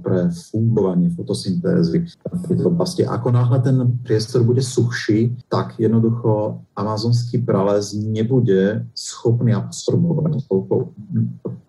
pre 0.00 0.32
fungovanie 0.50 1.12
fotosyntézy 1.12 2.08
v 2.08 2.42
tejto 2.48 2.72
oblasti. 2.72 3.04
Ako 3.04 3.28
náhle 3.30 3.60
ten 3.60 3.76
priestor 4.02 4.42
bude 4.42 4.64
suchší, 4.64 5.36
tak 5.52 5.76
jednoducho 5.76 6.64
amazonský 6.74 7.44
prales 7.44 7.92
nebude 7.92 8.88
schopný 8.96 9.52
absorbovať 9.52 10.48
toľko 10.48 10.74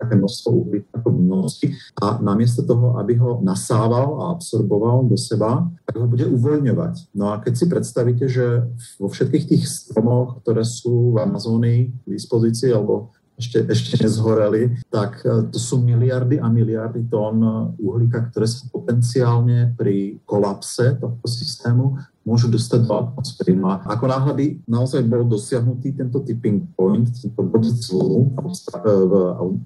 také 0.02 0.18
množstvo 0.18 0.48
uhlíka 0.50 0.90
ako 0.98 1.08
v 1.14 1.20
minulosti 1.22 1.66
a 2.02 2.18
namiesto 2.18 2.66
toho, 2.66 2.98
aby 2.98 3.14
ho 3.22 3.38
nasával 3.40 4.18
a 4.18 4.24
absorboval 4.34 5.06
do 5.06 5.14
seba, 5.14 5.70
tak 5.86 5.94
ho 5.96 6.10
bude 6.10 6.26
uvoľňovať. 6.26 7.14
No 7.14 7.30
a 7.30 7.38
keď 7.38 7.52
si 7.54 7.66
predstavíte, 7.70 8.26
že 8.26 8.66
vo 8.98 9.06
všetkých 9.06 9.44
tých 9.46 9.64
stromoch, 9.70 10.42
ktoré 10.42 10.66
sú 10.66 11.14
v 11.14 11.22
Amazónii 11.22 11.80
k 12.02 12.06
dispozícii, 12.10 12.74
alebo 12.74 13.14
ešte, 13.42 13.66
ešte 13.66 14.06
nezhoreli, 14.06 14.78
tak 14.86 15.18
e, 15.26 15.50
to 15.50 15.58
sú 15.58 15.82
miliardy 15.82 16.38
a 16.38 16.46
miliardy 16.46 17.10
tón 17.10 17.42
uhlíka, 17.82 18.30
ktoré 18.30 18.46
sa 18.46 18.62
potenciálne 18.70 19.74
pri 19.74 20.22
kolapse 20.22 20.94
tohto 21.02 21.26
systému 21.26 21.98
môžu 22.22 22.46
dostať 22.46 22.80
do 22.86 22.94
atmosféry. 22.94 23.52
No 23.58 23.74
a 23.74 23.82
ako 23.82 24.04
náhle 24.06 24.32
by 24.34 24.46
naozaj 24.70 25.02
bol 25.06 25.26
dosiahnutý 25.26 25.94
tento 25.94 26.22
tipping 26.22 26.62
point, 26.78 27.10
tento 27.10 27.42
bod 27.42 27.66
zlu 27.66 28.30
v, 28.30 29.12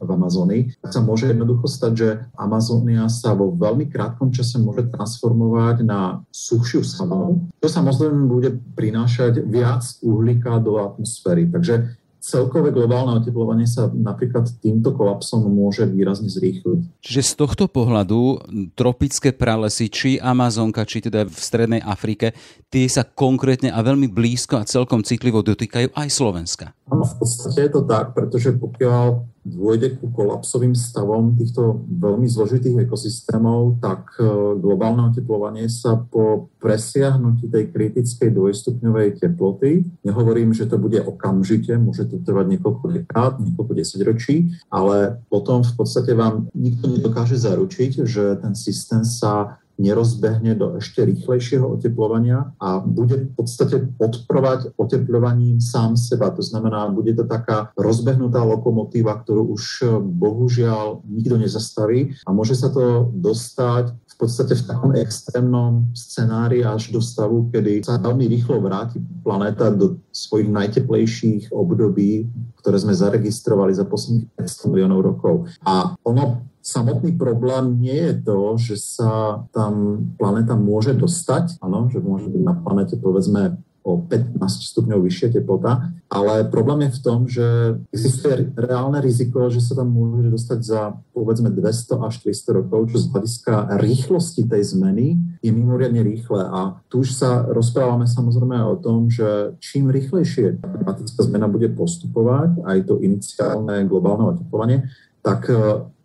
v 0.01 0.09
Amazónii, 0.09 0.81
tak 0.81 0.91
sa 0.93 1.05
môže 1.05 1.29
jednoducho 1.29 1.69
stať, 1.69 1.93
že 1.93 2.09
Amazónia 2.37 3.05
sa 3.13 3.37
vo 3.37 3.53
veľmi 3.53 3.93
krátkom 3.93 4.33
čase 4.33 4.57
môže 4.57 4.89
transformovať 4.89 5.85
na 5.85 6.25
suchšiu 6.33 6.81
savanu, 6.81 7.45
čo 7.61 7.69
samozrejme 7.69 8.25
bude 8.25 8.57
prinášať 8.73 9.45
viac 9.45 9.85
uhlíka 10.01 10.57
do 10.65 10.81
atmosféry. 10.81 11.49
Takže 11.53 12.06
celkové 12.27 12.75
globálne 12.75 13.23
oteplovanie 13.23 13.71
sa 13.71 13.87
napríklad 13.87 14.51
týmto 14.59 14.91
kolapsom 14.91 15.47
môže 15.47 15.87
výrazne 15.87 16.27
zrýchliť. 16.27 16.99
Čiže 16.99 17.23
z 17.23 17.33
tohto 17.39 17.71
pohľadu 17.71 18.43
tropické 18.75 19.31
pralesy, 19.31 19.87
či 19.87 20.11
Amazonka, 20.19 20.83
či 20.83 21.07
teda 21.07 21.23
v 21.23 21.39
Strednej 21.39 21.83
Afrike, 21.87 22.35
tie 22.67 22.91
sa 22.91 23.07
konkrétne 23.07 23.71
a 23.71 23.79
veľmi 23.79 24.11
blízko 24.11 24.59
a 24.59 24.67
celkom 24.67 25.07
citlivo 25.07 25.47
dotýkajú 25.47 25.95
aj 25.95 26.09
Slovenska. 26.11 26.75
Áno, 26.91 27.07
v 27.07 27.15
podstate 27.23 27.71
je 27.71 27.71
to 27.71 27.83
tak, 27.87 28.11
pretože 28.11 28.51
pokiaľ 28.59 29.36
dôjde 29.47 30.03
ku 30.03 30.11
kolapsovým 30.11 30.75
stavom 30.75 31.39
týchto 31.39 31.87
veľmi 31.87 32.27
zložitých 32.27 32.83
ekosystémov, 32.91 33.79
tak 33.79 34.19
e, 34.19 34.27
globálne 34.59 35.15
oteplovanie 35.15 35.71
sa 35.71 35.95
po 35.95 36.51
presiahnutí 36.59 37.47
tej 37.47 37.71
kritickej 37.71 38.35
dvojstupňovej 38.35 39.23
teploty, 39.23 39.87
nehovorím, 40.03 40.51
že 40.51 40.67
to 40.67 40.83
bude 40.83 40.99
okamžite, 40.99 41.79
môže 41.79 42.11
to 42.11 42.19
trvať 42.19 42.59
niekoľko 42.59 42.85
dekád, 42.91 43.33
niekoľko 43.39 43.73
desaťročí, 43.79 44.37
ale 44.67 45.23
potom 45.31 45.63
v 45.63 45.73
podstate 45.79 46.11
vám 46.19 46.51
nikto 46.51 46.91
nedokáže 46.91 47.39
zaručiť, 47.39 48.03
že 48.03 48.43
ten 48.43 48.59
systém 48.59 49.07
sa 49.07 49.63
nerozbehne 49.77 50.57
do 50.57 50.81
ešte 50.81 51.05
rýchlejšieho 51.05 51.65
oteplovania 51.69 52.53
a 52.57 52.81
bude 52.81 53.29
v 53.29 53.33
podstate 53.37 53.85
podporovať 54.01 54.77
otepľovaním 54.77 55.61
sám 55.61 56.01
seba. 56.01 56.33
To 56.33 56.41
znamená, 56.41 56.89
bude 56.89 57.13
to 57.13 57.29
taká 57.29 57.71
rozbehnutá 57.77 58.41
lokomotíva, 58.41 59.21
ktorú 59.21 59.53
už 59.53 59.65
eh, 59.85 59.89
bohužiaľ 60.01 61.05
nikto 61.05 61.37
nezastaví 61.37 62.17
a 62.25 62.33
môže 62.33 62.57
sa 62.57 62.73
to 62.73 63.13
dostať 63.13 63.93
v 64.17 64.25
podstate 64.25 64.57
v 64.57 64.65
takom 64.65 64.93
extrémnom 64.97 65.93
scenári 65.93 66.65
až 66.65 66.89
do 66.89 67.05
stavu, 67.05 67.53
kedy 67.53 67.85
sa 67.85 68.01
veľmi 68.01 68.25
rýchlo 68.33 68.65
vráti 68.65 68.97
planéta 69.21 69.69
do 69.69 70.01
svojich 70.09 70.49
najteplejších 70.49 71.53
období, 71.53 72.25
ktoré 72.65 72.81
sme 72.81 72.97
zaregistrovali 72.97 73.77
za 73.77 73.85
posledných 73.85 74.33
500 74.41 74.73
miliónov 74.73 75.01
rokov. 75.05 75.53
A 75.69 75.93
ono 76.01 76.49
Samotný 76.67 77.15
problém 77.15 77.79
nie 77.79 77.95
je 77.95 78.15
to, 78.27 78.39
že 78.59 78.75
sa 78.99 79.47
tam 79.55 80.03
planéta 80.19 80.59
môže 80.59 80.99
dostať, 80.99 81.63
áno, 81.63 81.87
že 81.87 82.03
môže 82.03 82.27
byť 82.27 82.43
na 82.43 82.59
planete 82.59 82.99
povedzme 82.99 83.63
o 83.87 84.03
15 84.03 84.43
stupňov 84.75 84.99
vyššia 84.99 85.39
teplota, 85.39 85.95
ale 86.11 86.51
problém 86.51 86.91
je 86.91 86.99
v 86.99 87.03
tom, 87.07 87.19
že 87.31 87.47
existuje 87.95 88.51
reálne 88.59 88.99
riziko, 88.99 89.47
že 89.47 89.63
sa 89.63 89.79
tam 89.79 89.95
môže 89.95 90.27
dostať 90.27 90.59
za 90.59 90.99
povedzme 91.15 91.55
200 91.55 92.03
až 92.03 92.19
300 92.27 92.59
rokov, 92.59 92.91
čo 92.91 92.99
z 92.99 93.15
hľadiska 93.15 93.79
rýchlosti 93.79 94.51
tej 94.51 94.75
zmeny 94.75 95.39
je 95.39 95.55
mimoriadne 95.55 96.03
rýchle. 96.03 96.51
A 96.51 96.83
tu 96.91 97.07
už 97.07 97.15
sa 97.15 97.47
rozprávame 97.47 98.11
samozrejme 98.11 98.59
o 98.67 98.75
tom, 98.75 99.07
že 99.07 99.55
čím 99.63 99.95
rýchlejšie 99.95 100.59
klimatická 100.59 101.23
zmena 101.23 101.47
bude 101.47 101.71
postupovať, 101.71 102.67
aj 102.67 102.91
to 102.91 102.99
iniciálne 102.99 103.87
globálne 103.87 104.35
oteplovanie, 104.35 104.91
tak 105.23 105.47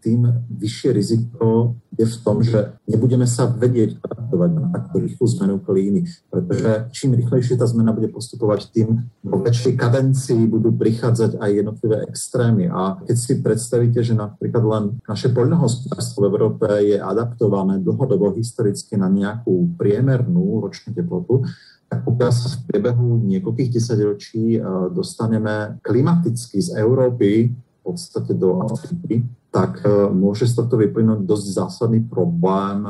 tým 0.02 0.26
vyššie 0.50 0.90
riziko 0.92 1.78
je 1.94 2.06
v 2.10 2.18
tom, 2.26 2.42
že 2.42 2.74
nebudeme 2.90 3.30
sa 3.30 3.46
vedieť 3.46 4.02
adaptovať 4.02 4.50
na 4.58 4.68
takú 4.74 4.98
rýchlu 4.98 5.26
zmenu 5.38 5.56
klímy, 5.62 6.02
pretože 6.34 6.90
čím 6.90 7.14
rýchlejšie 7.14 7.56
tá 7.62 7.70
zmena 7.70 7.94
bude 7.94 8.10
postupovať, 8.10 8.74
tým 8.74 9.06
vo 9.22 9.38
väčšej 9.38 9.78
kadencii 9.78 10.50
budú 10.50 10.74
prichádzať 10.74 11.38
aj 11.38 11.50
jednotlivé 11.52 11.98
extrémy. 12.10 12.66
A 12.74 12.98
keď 13.06 13.16
si 13.16 13.34
predstavíte, 13.38 14.02
že 14.02 14.18
napríklad 14.18 14.64
len 14.66 14.84
naše 15.06 15.30
poľnohospodárstvo 15.30 16.26
v 16.26 16.30
Európe 16.34 16.68
je 16.82 16.98
adaptované 16.98 17.78
dlhodobo 17.84 18.34
historicky 18.34 18.98
na 18.98 19.12
nejakú 19.12 19.78
priemernú 19.78 20.64
ročnú 20.64 20.98
teplotu, 20.98 21.46
tak 21.92 22.08
pokiaľ 22.08 22.32
sa 22.32 22.48
v 22.56 22.72
priebehu 22.72 23.20
niekoľkých 23.28 23.70
desaťročí 23.76 24.44
eh, 24.56 24.64
dostaneme 24.96 25.84
klimaticky 25.84 26.64
z 26.64 26.80
Európy 26.80 27.52
podstate 27.84 28.38
do 28.38 28.62
Afriky, 28.66 29.26
tak 29.50 29.84
môže 30.14 30.48
z 30.48 30.56
tohto 30.56 30.80
vyplynúť 30.80 31.28
dosť 31.28 31.48
zásadný 31.66 32.06
problém 32.08 32.86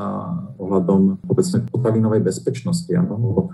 ohľadom 0.62 1.23
povedzme 1.25 1.65
potravinovej 1.71 2.21
bezpečnosti. 2.21 2.91
Ano? 2.93 3.49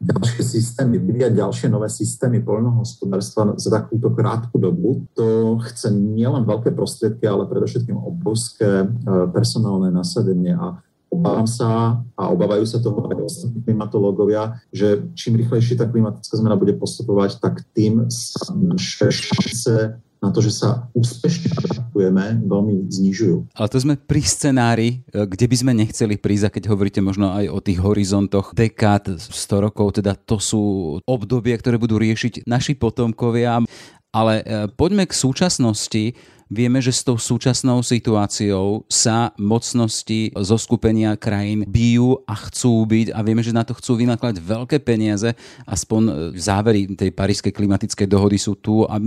ďalšie 0.00 0.42
systémy, 0.42 1.00
vyvíjať 1.00 1.32
ďalšie 1.32 1.68
nové 1.72 1.88
systémy 1.88 2.40
poľnohospodárstva 2.44 3.56
za 3.56 3.70
takúto 3.72 4.12
krátku 4.12 4.56
dobu, 4.60 5.04
to 5.16 5.56
chce 5.64 5.92
nielen 5.92 6.44
veľké 6.44 6.72
prostriedky, 6.72 7.24
ale 7.24 7.48
predovšetkým 7.48 7.96
obrovské 7.96 8.88
personálne 9.32 9.92
nasadenie 9.92 10.56
a 10.56 10.80
obávam 11.20 11.44
sa 11.44 12.00
a 12.16 12.22
obávajú 12.32 12.64
sa 12.64 12.80
toho 12.80 13.04
aj 13.12 13.20
ostatní 13.20 13.60
klimatológovia, 13.60 14.56
že 14.72 15.04
čím 15.12 15.36
rýchlejšie 15.36 15.76
tá 15.76 15.84
klimatická 15.84 16.34
zmena 16.40 16.56
bude 16.56 16.72
postupovať, 16.80 17.36
tak 17.38 17.60
tým 17.76 18.08
sa 18.08 18.56
naše 18.56 19.12
šance 19.12 20.00
na 20.20 20.28
to, 20.28 20.44
že 20.44 20.52
sa 20.52 20.92
úspešne 20.92 21.48
adaptujeme, 21.56 22.44
veľmi 22.44 22.92
znižujú. 22.92 23.56
Ale 23.56 23.68
to 23.72 23.78
sme 23.80 23.96
pri 23.96 24.20
scenári, 24.20 24.88
e, 25.08 25.24
kde 25.24 25.48
by 25.48 25.56
sme 25.56 25.72
nechceli 25.72 26.20
prísť, 26.20 26.44
a 26.44 26.52
keď 26.52 26.64
hovoríte 26.68 27.00
možno 27.00 27.32
aj 27.32 27.48
o 27.48 27.58
tých 27.64 27.80
horizontoch 27.80 28.52
dekád, 28.52 29.16
100 29.16 29.64
rokov, 29.64 29.96
teda 29.96 30.12
to 30.20 30.36
sú 30.36 30.62
obdobia, 31.08 31.56
ktoré 31.56 31.80
budú 31.80 31.96
riešiť 31.96 32.44
naši 32.44 32.76
potomkovia. 32.76 33.64
Ale 34.10 34.42
e, 34.42 34.44
poďme 34.74 35.06
k 35.06 35.14
súčasnosti. 35.14 36.04
Vieme, 36.50 36.82
že 36.82 36.90
s 36.90 37.06
tou 37.06 37.14
súčasnou 37.14 37.78
situáciou 37.78 38.82
sa 38.90 39.30
mocnosti 39.38 40.34
zo 40.34 40.58
skupenia 40.58 41.14
krajín 41.14 41.62
bijú 41.62 42.26
a 42.26 42.34
chcú 42.34 42.90
byť 42.90 43.14
a 43.14 43.22
vieme, 43.22 43.38
že 43.38 43.54
na 43.54 43.62
to 43.62 43.70
chcú 43.78 44.02
vynakladať 44.02 44.42
veľké 44.42 44.82
peniaze. 44.82 45.30
Aspoň 45.62 46.02
e, 46.10 46.12
závery 46.42 46.90
tej 46.98 47.14
parískej 47.14 47.54
klimatickej 47.54 48.10
dohody 48.10 48.34
sú 48.34 48.58
tu 48.58 48.82
a 48.82 48.98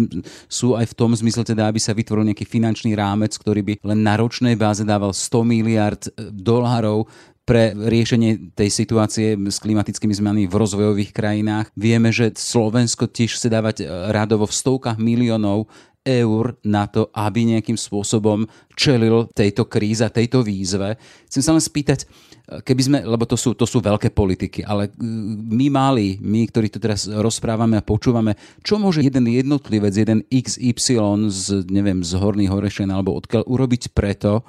sú 0.47 0.79
aj 0.79 0.87
v 0.87 0.95
tom 0.95 1.11
zmysle 1.11 1.43
teda, 1.43 1.67
aby 1.67 1.83
sa 1.83 1.91
vytvoril 1.91 2.31
nejaký 2.31 2.47
finančný 2.47 2.95
rámec, 2.95 3.35
ktorý 3.35 3.59
by 3.59 3.73
len 3.83 3.99
na 4.07 4.15
ročnej 4.15 4.55
báze 4.55 4.87
dával 4.87 5.11
100 5.11 5.43
miliard 5.43 5.99
e, 6.07 6.31
dolárov 6.31 7.11
pre 7.43 7.75
riešenie 7.75 8.55
tej 8.55 8.69
situácie 8.71 9.35
s 9.35 9.57
klimatickými 9.59 10.15
zmenami 10.15 10.43
v 10.47 10.55
rozvojových 10.55 11.11
krajinách. 11.11 11.75
Vieme, 11.75 12.15
že 12.15 12.31
Slovensko 12.31 13.11
tiež 13.11 13.35
chce 13.35 13.51
dávať 13.51 13.83
e, 13.83 13.85
radovo 14.11 14.47
v 14.47 14.55
stovkách 14.55 14.95
miliónov 14.95 15.67
eur 16.03 16.59
na 16.67 16.83
to, 16.87 17.07
aby 17.15 17.47
nejakým 17.47 17.79
spôsobom 17.79 18.43
čelil 18.75 19.31
tejto 19.31 19.71
kríze, 19.71 20.03
tejto 20.03 20.43
výzve. 20.43 20.99
Chcem 21.31 21.43
sa 21.43 21.55
len 21.55 21.63
spýtať, 21.63 22.03
keby 22.43 22.81
sme, 22.83 22.97
lebo 23.07 23.23
to 23.23 23.39
sú, 23.39 23.55
to 23.55 23.63
sú 23.63 23.79
veľké 23.79 24.11
politiky, 24.11 24.67
ale 24.67 24.91
my 25.47 25.71
mali, 25.71 26.19
my, 26.19 26.43
ktorí 26.51 26.67
to 26.67 26.83
teraz 26.83 27.07
rozprávame 27.07 27.79
a 27.79 27.87
počúvame, 27.87 28.35
čo 28.59 28.75
môže 28.75 28.99
jeden 28.99 29.31
jednotlivec, 29.31 29.95
jeden 29.95 30.27
XY 30.27 31.31
z, 31.31 31.63
neviem, 31.71 32.03
z 32.03 32.19
Horných 32.19 32.51
Horešen 32.51 32.91
alebo 32.91 33.15
odkiaľ 33.15 33.47
urobiť 33.47 33.95
preto, 33.95 34.43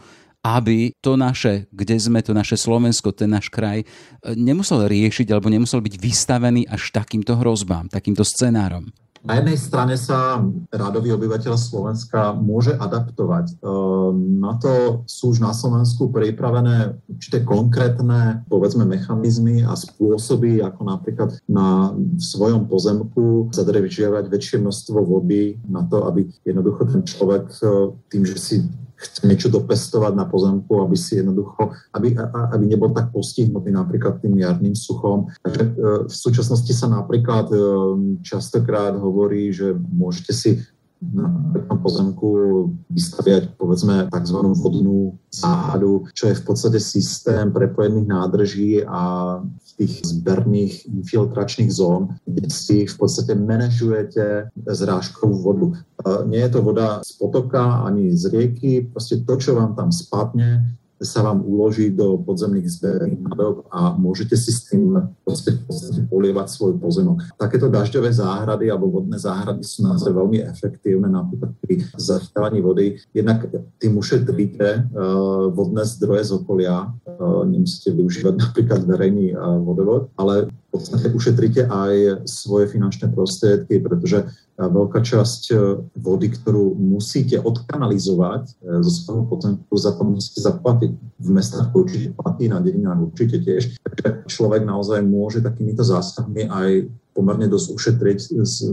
aby 0.44 0.92
to 1.00 1.16
naše, 1.16 1.64
kde 1.72 1.96
sme, 1.96 2.20
to 2.20 2.37
naše 2.37 2.61
Slovensko, 2.61 3.16
ten 3.16 3.33
náš 3.33 3.48
kraj, 3.48 3.88
nemusel 4.37 4.85
riešiť 4.85 5.33
alebo 5.33 5.48
nemusel 5.48 5.80
byť 5.80 5.94
vystavený 5.96 6.68
až 6.68 6.92
takýmto 6.92 7.40
hrozbám, 7.40 7.88
takýmto 7.88 8.28
scenárom. 8.28 8.92
Na 9.24 9.40
jednej 9.40 9.57
strane 9.57 9.96
sa 9.96 10.37
radový 10.68 11.16
obyvateľ 11.16 11.57
Slovenska 11.57 12.37
môže 12.37 12.76
adaptovať. 12.76 13.57
Ehm, 13.57 14.37
na 14.37 14.61
to 14.61 15.00
sú 15.09 15.33
už 15.33 15.40
na 15.40 15.57
Slovensku 15.57 16.12
pripravené 16.12 17.00
určité 17.09 17.40
konkrétne, 17.40 18.44
povedzme, 18.52 18.85
mechanizmy 18.85 19.64
a 19.64 19.72
spôsoby, 19.80 20.61
ako 20.61 20.80
napríklad 20.85 21.40
na 21.48 21.96
svojom 22.20 22.68
pozemku 22.68 23.48
zadržiavať 23.48 24.28
väčšie 24.28 24.61
množstvo 24.61 25.00
vody 25.00 25.57
na 25.72 25.88
to, 25.88 26.04
aby 26.04 26.28
jednoducho 26.44 26.85
ten 26.85 27.00
človek 27.09 27.48
e, 27.64 27.96
tým, 28.12 28.28
že 28.28 28.37
si 28.37 28.57
chce 28.94 29.26
niečo 29.26 29.48
dopestovať 29.50 30.12
na 30.14 30.24
pozemku, 30.24 30.80
aby 30.80 30.94
si 30.94 31.18
jednoducho, 31.18 31.74
aby, 31.92 32.14
aby 32.54 32.64
nebol 32.64 32.94
tak 32.94 33.11
postihnutý 33.11 33.74
napríklad 33.74 34.22
tým 34.22 34.38
jarným 34.38 34.74
suchom. 34.78 35.28
Takže 35.42 35.62
e, 35.62 35.70
v 36.07 36.14
súčasnosti 36.14 36.72
sa 36.72 36.87
napríklad 36.87 37.50
e, 37.50 37.59
častokrát 38.22 38.94
hovorí, 38.96 39.50
že 39.50 39.74
môžete 39.74 40.33
si 40.33 40.50
na 41.12 41.77
pozemku 41.77 42.29
vystaviať 42.88 43.61
povedzme 43.61 44.09
tzv. 44.09 44.38
vodnú 44.57 45.19
záhadu, 45.29 46.09
čo 46.17 46.33
je 46.33 46.38
v 46.38 46.45
podstate 46.47 46.79
systém 46.81 47.53
prepojených 47.53 48.07
nádrží 48.07 48.73
a 48.87 49.01
tých 49.75 50.07
zberných 50.07 50.87
infiltračných 50.87 51.71
zón, 51.75 52.14
kde 52.25 52.47
si 52.47 52.87
v 52.87 52.95
podstate 52.95 53.35
manažujete 53.35 54.55
zrážkovú 54.55 55.37
vodu. 55.43 55.67
Nie 56.31 56.47
je 56.47 56.51
to 56.55 56.61
voda 56.62 57.03
z 57.03 57.12
potoka 57.19 57.83
ani 57.83 58.14
z 58.14 58.31
rieky, 58.31 58.87
proste 58.87 59.27
to, 59.27 59.35
čo 59.35 59.59
vám 59.59 59.75
tam 59.75 59.90
spadne, 59.90 60.79
sa 61.02 61.26
vám 61.26 61.42
uloží 61.42 61.90
do 61.90 62.18
podzemných 62.22 62.66
nádok 63.18 63.66
a 63.70 63.94
môžete 63.98 64.38
si 64.38 64.54
s 64.54 64.70
tým 64.70 64.94
polievať 66.07 66.46
svoj 66.48 66.78
pozemok. 66.78 67.22
Takéto 67.35 67.66
dažďové 67.66 68.14
záhrady 68.14 68.70
alebo 68.70 69.00
vodné 69.00 69.18
záhrady 69.18 69.66
sú 69.66 69.83
naozaj 69.85 70.14
veľmi 70.14 70.38
efektívne 70.46 71.11
napríklad 71.11 71.50
pri 71.59 71.83
zachytávaní 71.98 72.61
vody. 72.62 72.87
Jednak 73.11 73.50
tým 73.83 73.98
ušetríte 73.98 74.87
uh, 74.87 75.50
vodné 75.50 75.83
zdroje 75.85 76.30
z 76.30 76.33
okolia, 76.38 76.88
uh, 76.88 77.42
nemusíte 77.42 77.90
využívať 77.94 78.35
napríklad 78.38 78.80
verejný 78.87 79.35
uh, 79.35 79.59
vodovod, 79.61 80.11
ale 80.14 80.48
podstate 80.74 81.06
ušetríte 81.14 81.70
aj 81.70 82.26
svoje 82.26 82.66
finančné 82.66 83.14
prostriedky, 83.14 83.78
pretože 83.78 84.26
veľká 84.58 85.02
časť 85.02 85.42
e, 85.50 85.54
vody, 85.98 86.30
ktorú 86.34 86.74
musíte 86.78 87.38
odkanalizovať 87.38 88.42
e, 88.50 88.82
zo 88.82 88.90
svojho 88.90 89.24
podzemku, 89.26 89.70
za 89.74 89.94
to 89.94 90.02
musíte 90.02 90.42
zaplatiť. 90.42 90.90
V 91.18 91.28
mestách 91.30 91.70
určite 91.74 92.14
platí, 92.18 92.50
na 92.50 92.58
dedinách 92.58 93.10
určite 93.10 93.42
tiež. 93.42 93.78
Takže 93.82 94.26
človek 94.30 94.62
naozaj 94.66 95.02
môže 95.06 95.42
takýmito 95.42 95.87
zásahmi 95.87 96.50
aj 96.50 96.90
pomerne 97.14 97.46
dosť 97.46 97.68
ušetriť 97.70 98.18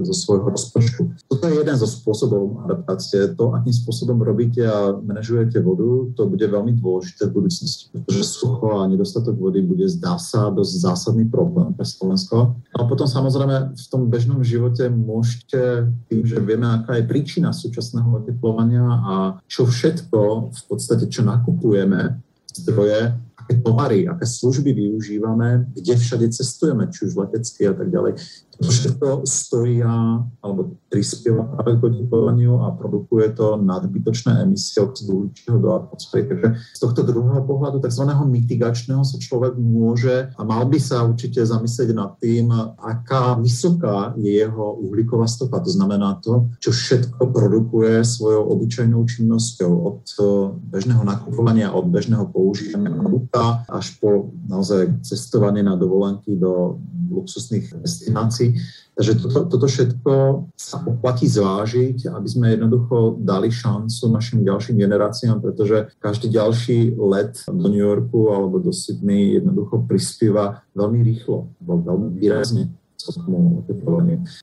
zo 0.05 0.13
svojho 0.17 0.49
rozpočtu. 0.49 1.01
Toto 1.41 1.57
je 1.57 1.65
jeden 1.65 1.73
zo 1.73 1.89
spôsobov 1.89 2.69
adaptácie. 2.69 3.33
To, 3.33 3.57
akým 3.57 3.73
spôsobom 3.73 4.21
robíte 4.21 4.61
a 4.61 4.93
manažujete 4.93 5.57
vodu, 5.57 6.13
to 6.13 6.29
bude 6.29 6.45
veľmi 6.45 6.77
dôležité 6.77 7.33
v 7.33 7.41
budúcnosti, 7.41 7.89
pretože 7.89 8.29
sucho 8.29 8.77
a 8.77 8.85
nedostatok 8.85 9.41
vody 9.41 9.65
bude 9.65 9.89
zdá 9.89 10.21
sa 10.21 10.53
dosť 10.53 10.73
zásadný 10.85 11.25
problém 11.25 11.73
pre 11.73 11.81
Slovensko. 11.81 12.61
A 12.77 12.85
potom 12.85 13.09
samozrejme 13.09 13.73
v 13.73 13.85
tom 13.89 14.05
bežnom 14.05 14.45
živote 14.45 14.85
môžete 14.93 15.89
tým, 16.13 16.29
že 16.29 16.37
vieme, 16.45 16.69
aká 16.69 17.01
je 17.01 17.09
príčina 17.09 17.49
súčasného 17.57 18.21
oteplovania 18.21 18.85
a 18.85 19.13
čo 19.49 19.65
všetko 19.65 20.53
v 20.53 20.61
podstate, 20.69 21.09
čo 21.09 21.25
nakupujeme, 21.25 22.21
zdroje, 22.53 23.17
aké 23.33 23.53
tovary, 23.65 24.05
aké 24.05 24.29
služby 24.29 24.77
využívame, 24.77 25.73
kde 25.73 25.97
všade 25.97 26.29
cestujeme, 26.29 26.85
či 26.93 27.09
už 27.09 27.17
letecky 27.17 27.65
a 27.65 27.73
tak 27.73 27.89
ďalej. 27.89 28.13
To 28.61 28.69
všetko 28.69 29.07
stojí 29.25 29.81
alebo 29.81 30.77
prispieva 30.85 31.49
práve 31.49 31.81
k 31.81 31.85
oteplovaniu 31.87 32.61
a 32.61 32.77
produkuje 32.77 33.33
to 33.33 33.57
nadbytočné 33.57 34.45
emisie 34.45 34.83
oxidu 34.83 35.33
do 35.49 35.69
atmosféry. 35.73 36.29
Takže 36.29 36.47
z 36.75 36.79
tohto 36.79 37.01
druhého 37.01 37.41
pohľadu, 37.41 37.81
tzv. 37.81 38.05
mitigačného, 38.05 39.01
sa 39.01 39.17
človek 39.17 39.57
môže 39.57 40.29
a 40.37 40.41
mal 40.45 40.67
by 40.69 40.77
sa 40.77 41.01
určite 41.07 41.41
zamyslieť 41.41 41.89
nad 41.95 42.21
tým, 42.21 42.53
aká 42.77 43.39
vysoká 43.39 44.13
je 44.19 44.45
jeho 44.45 44.77
uhlíková 44.77 45.25
stopa. 45.25 45.63
To 45.63 45.71
znamená 45.71 46.21
to, 46.21 46.53
čo 46.61 46.69
všetko 46.69 47.33
produkuje 47.33 48.05
svojou 48.05 48.51
obyčajnou 48.51 49.01
činnosťou 49.07 49.71
od 49.73 50.05
bežného 50.69 51.01
nakupovania, 51.01 51.73
od 51.73 51.89
bežného 51.89 52.29
používania 52.29 52.93
auta 52.93 53.65
až 53.71 53.97
po 53.97 54.29
naozaj 54.45 55.01
cestovanie 55.01 55.65
na 55.65 55.73
dovolenky 55.73 56.37
do 56.37 56.77
luxusných 57.11 57.75
destinácií. 57.83 58.50
Takže 58.91 59.11
toto, 59.23 59.39
toto 59.47 59.67
všetko 59.71 60.11
sa 60.53 60.77
oplatí 60.83 61.25
zvážiť, 61.25 62.11
aby 62.11 62.27
sme 62.27 62.53
jednoducho 62.53 63.17
dali 63.23 63.47
šancu 63.47 64.03
našim 64.11 64.43
ďalším 64.43 64.77
generáciám, 64.77 65.39
pretože 65.39 65.89
každý 65.97 66.27
ďalší 66.29 66.99
let 66.99 67.39
do 67.47 67.67
New 67.71 67.81
Yorku 67.81 68.29
alebo 68.29 68.59
do 68.59 68.75
Sydney 68.75 69.39
jednoducho 69.39 69.87
prispieva 69.87 70.61
veľmi 70.75 70.99
rýchlo, 71.01 71.49
veľmi 71.63 72.19
výrazne 72.19 72.69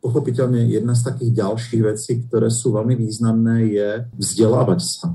Pochopiteľne 0.02 0.66
jedna 0.66 0.98
z 0.98 1.02
takých 1.06 1.30
ďalších 1.30 1.82
vecí, 1.86 2.12
ktoré 2.26 2.50
sú 2.50 2.74
veľmi 2.74 2.98
významné, 2.98 3.56
je 3.70 3.88
vzdelávať 4.18 4.80
sa 4.82 5.14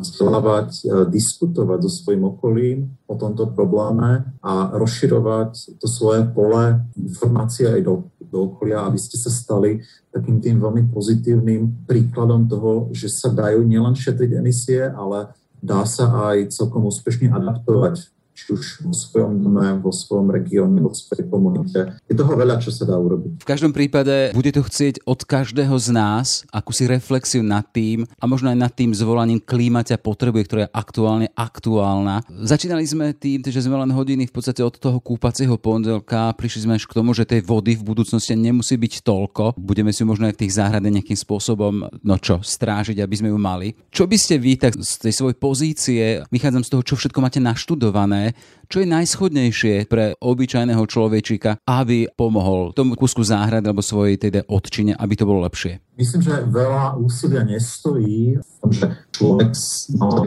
vzdelávať, 0.00 0.70
e, 0.82 0.82
diskutovať 1.10 1.78
so 1.84 1.90
svojím 1.90 2.30
okolím 2.30 2.78
o 3.10 3.14
tomto 3.18 3.50
probléme 3.50 4.38
a 4.40 4.70
rozširovať 4.78 5.80
to 5.82 5.86
svoje 5.90 6.24
pole 6.30 6.80
informácie 6.94 7.66
aj 7.66 7.80
do, 7.82 8.08
do 8.22 8.54
okolia, 8.54 8.86
aby 8.86 8.96
ste 8.96 9.18
sa 9.18 9.28
stali 9.28 9.82
takým 10.14 10.38
tým 10.38 10.62
veľmi 10.62 10.94
pozitívnym 10.94 11.90
príkladom 11.90 12.46
toho, 12.46 12.94
že 12.94 13.10
sa 13.10 13.34
dajú 13.34 13.66
nielen 13.66 13.98
šetriť 13.98 14.30
emisie, 14.38 14.86
ale 14.86 15.34
dá 15.58 15.82
sa 15.88 16.30
aj 16.30 16.54
celkom 16.54 16.86
úspešne 16.86 17.34
adaptovať 17.34 18.13
či 18.34 18.50
už 18.50 18.82
vo 18.82 18.90
svojom 18.90 19.38
dome, 19.38 19.78
vo 19.78 19.94
svojom 19.94 20.34
regióne, 20.34 20.82
vo 20.82 20.90
svojej 20.90 21.30
komunite. 21.30 22.02
Je 22.10 22.18
toho 22.18 22.34
veľa, 22.34 22.58
čo 22.58 22.74
sa 22.74 22.82
dá 22.82 22.98
urobiť. 22.98 23.46
V 23.46 23.48
každom 23.48 23.70
prípade 23.70 24.34
bude 24.34 24.50
to 24.50 24.66
chcieť 24.66 25.06
od 25.06 25.22
každého 25.22 25.74
z 25.78 25.88
nás 25.94 26.42
akúsi 26.50 26.90
reflexiu 26.90 27.46
nad 27.46 27.62
tým 27.70 28.02
a 28.18 28.24
možno 28.26 28.50
aj 28.50 28.58
nad 28.58 28.72
tým 28.74 28.90
zvolaním 28.90 29.38
klíma 29.38 29.86
ťa 29.86 30.02
potrebuje, 30.02 30.42
ktorá 30.50 30.60
je 30.66 30.74
aktuálne 30.74 31.28
aktuálna. 31.30 32.26
Začínali 32.26 32.82
sme 32.82 33.14
tým, 33.14 33.46
že 33.46 33.62
sme 33.62 33.78
len 33.78 33.94
hodiny 33.94 34.26
v 34.26 34.34
podstate 34.34 34.66
od 34.66 34.74
toho 34.74 34.98
kúpacieho 34.98 35.54
pondelka, 35.54 36.34
prišli 36.34 36.66
sme 36.66 36.74
až 36.74 36.90
k 36.90 36.96
tomu, 36.98 37.14
že 37.14 37.28
tej 37.28 37.46
vody 37.46 37.78
v 37.78 37.86
budúcnosti 37.86 38.34
nemusí 38.34 38.74
byť 38.74 39.06
toľko. 39.06 39.54
Budeme 39.54 39.94
si 39.94 40.02
možno 40.02 40.26
aj 40.26 40.34
v 40.34 40.40
tých 40.42 40.58
záhrade 40.58 40.90
nejakým 40.90 41.14
spôsobom, 41.14 41.86
no 42.02 42.14
čo, 42.18 42.42
strážiť, 42.42 42.98
aby 42.98 43.14
sme 43.14 43.30
ju 43.30 43.38
mali. 43.38 43.78
Čo 43.94 44.10
by 44.10 44.16
ste 44.18 44.42
vy 44.42 44.58
tak 44.58 44.74
z 44.74 45.06
tej 45.06 45.14
svojej 45.14 45.36
pozície, 45.38 46.02
vychádzam 46.32 46.66
z 46.66 46.70
toho, 46.74 46.82
čo 46.82 46.94
všetko 46.98 47.22
máte 47.22 47.38
naštudované, 47.38 48.23
čo 48.70 48.80
je 48.80 48.88
najschodnejšie 48.88 49.90
pre 49.90 50.16
obyčajného 50.16 50.84
človečika, 50.88 51.60
aby 51.68 52.08
pomohol 52.14 52.72
tomu 52.72 52.96
kusku 52.96 53.20
záhrady 53.20 53.68
alebo 53.68 53.84
svojej 53.84 54.16
teda 54.16 54.40
odčine, 54.48 54.96
aby 54.96 55.14
to 55.18 55.28
bolo 55.28 55.44
lepšie? 55.44 55.82
Myslím, 55.94 56.26
že 56.26 56.42
veľa 56.50 56.98
úsilia 56.98 57.46
nestojí 57.46 58.42
v 58.42 58.54
tom, 58.58 58.70
že 58.74 58.86
človek 59.14 59.54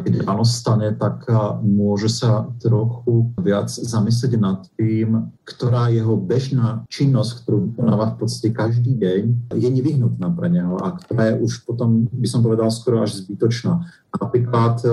keď 0.07 0.23
ráno 0.23 0.47
stane, 0.47 0.95
tak 0.95 1.27
môže 1.59 2.07
sa 2.07 2.47
trochu 2.63 3.35
viac 3.35 3.67
zamyslieť 3.67 4.39
nad 4.39 4.63
tým, 4.79 5.27
ktorá 5.43 5.91
jeho 5.91 6.15
bežná 6.15 6.87
činnosť, 6.87 7.43
ktorú 7.43 7.57
vykonáva 7.71 8.15
v 8.15 8.17
podstate 8.23 8.55
každý 8.55 8.95
deň, 8.95 9.23
je 9.59 9.69
nevyhnutná 9.71 10.31
pre 10.31 10.47
neho 10.47 10.79
a 10.79 10.95
ktorá 10.95 11.35
je 11.35 11.43
už 11.43 11.67
potom, 11.67 12.07
by 12.07 12.27
som 12.27 12.39
povedal, 12.39 12.71
skoro 12.71 13.03
až 13.03 13.19
zbytočná. 13.23 13.83
Napríklad 14.07 14.81
e, 14.87 14.89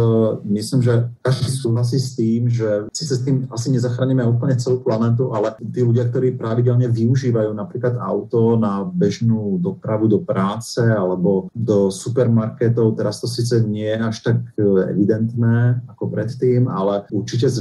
myslím, 0.59 0.83
že 0.83 1.07
každý 1.23 1.49
súhlasí 1.55 2.03
s 2.03 2.19
tým, 2.19 2.51
že 2.51 2.91
síce 2.91 3.15
s 3.15 3.23
tým 3.23 3.47
asi 3.49 3.71
nezachránime 3.71 4.27
úplne 4.27 4.59
celú 4.59 4.83
planetu, 4.83 5.31
ale 5.31 5.55
tí 5.59 5.87
ľudia, 5.87 6.11
ktorí 6.11 6.35
pravidelne 6.35 6.91
využívajú 6.91 7.55
napríklad 7.55 7.95
auto 8.03 8.59
na 8.59 8.83
bežnú 8.83 9.57
dopravu 9.63 10.11
do 10.11 10.19
práce 10.19 10.64
alebo 10.81 11.53
do 11.53 11.93
supermarketov, 11.93 12.97
teraz 12.97 13.21
to 13.21 13.29
síce 13.29 13.61
nie 13.65 13.89
je 13.89 14.01
až 14.01 14.17
tak 14.25 14.39
e, 14.57 14.63
evidentné 14.91 15.85
ako 15.91 16.11
predtým, 16.11 16.67
ale 16.67 17.05
určite 17.13 17.53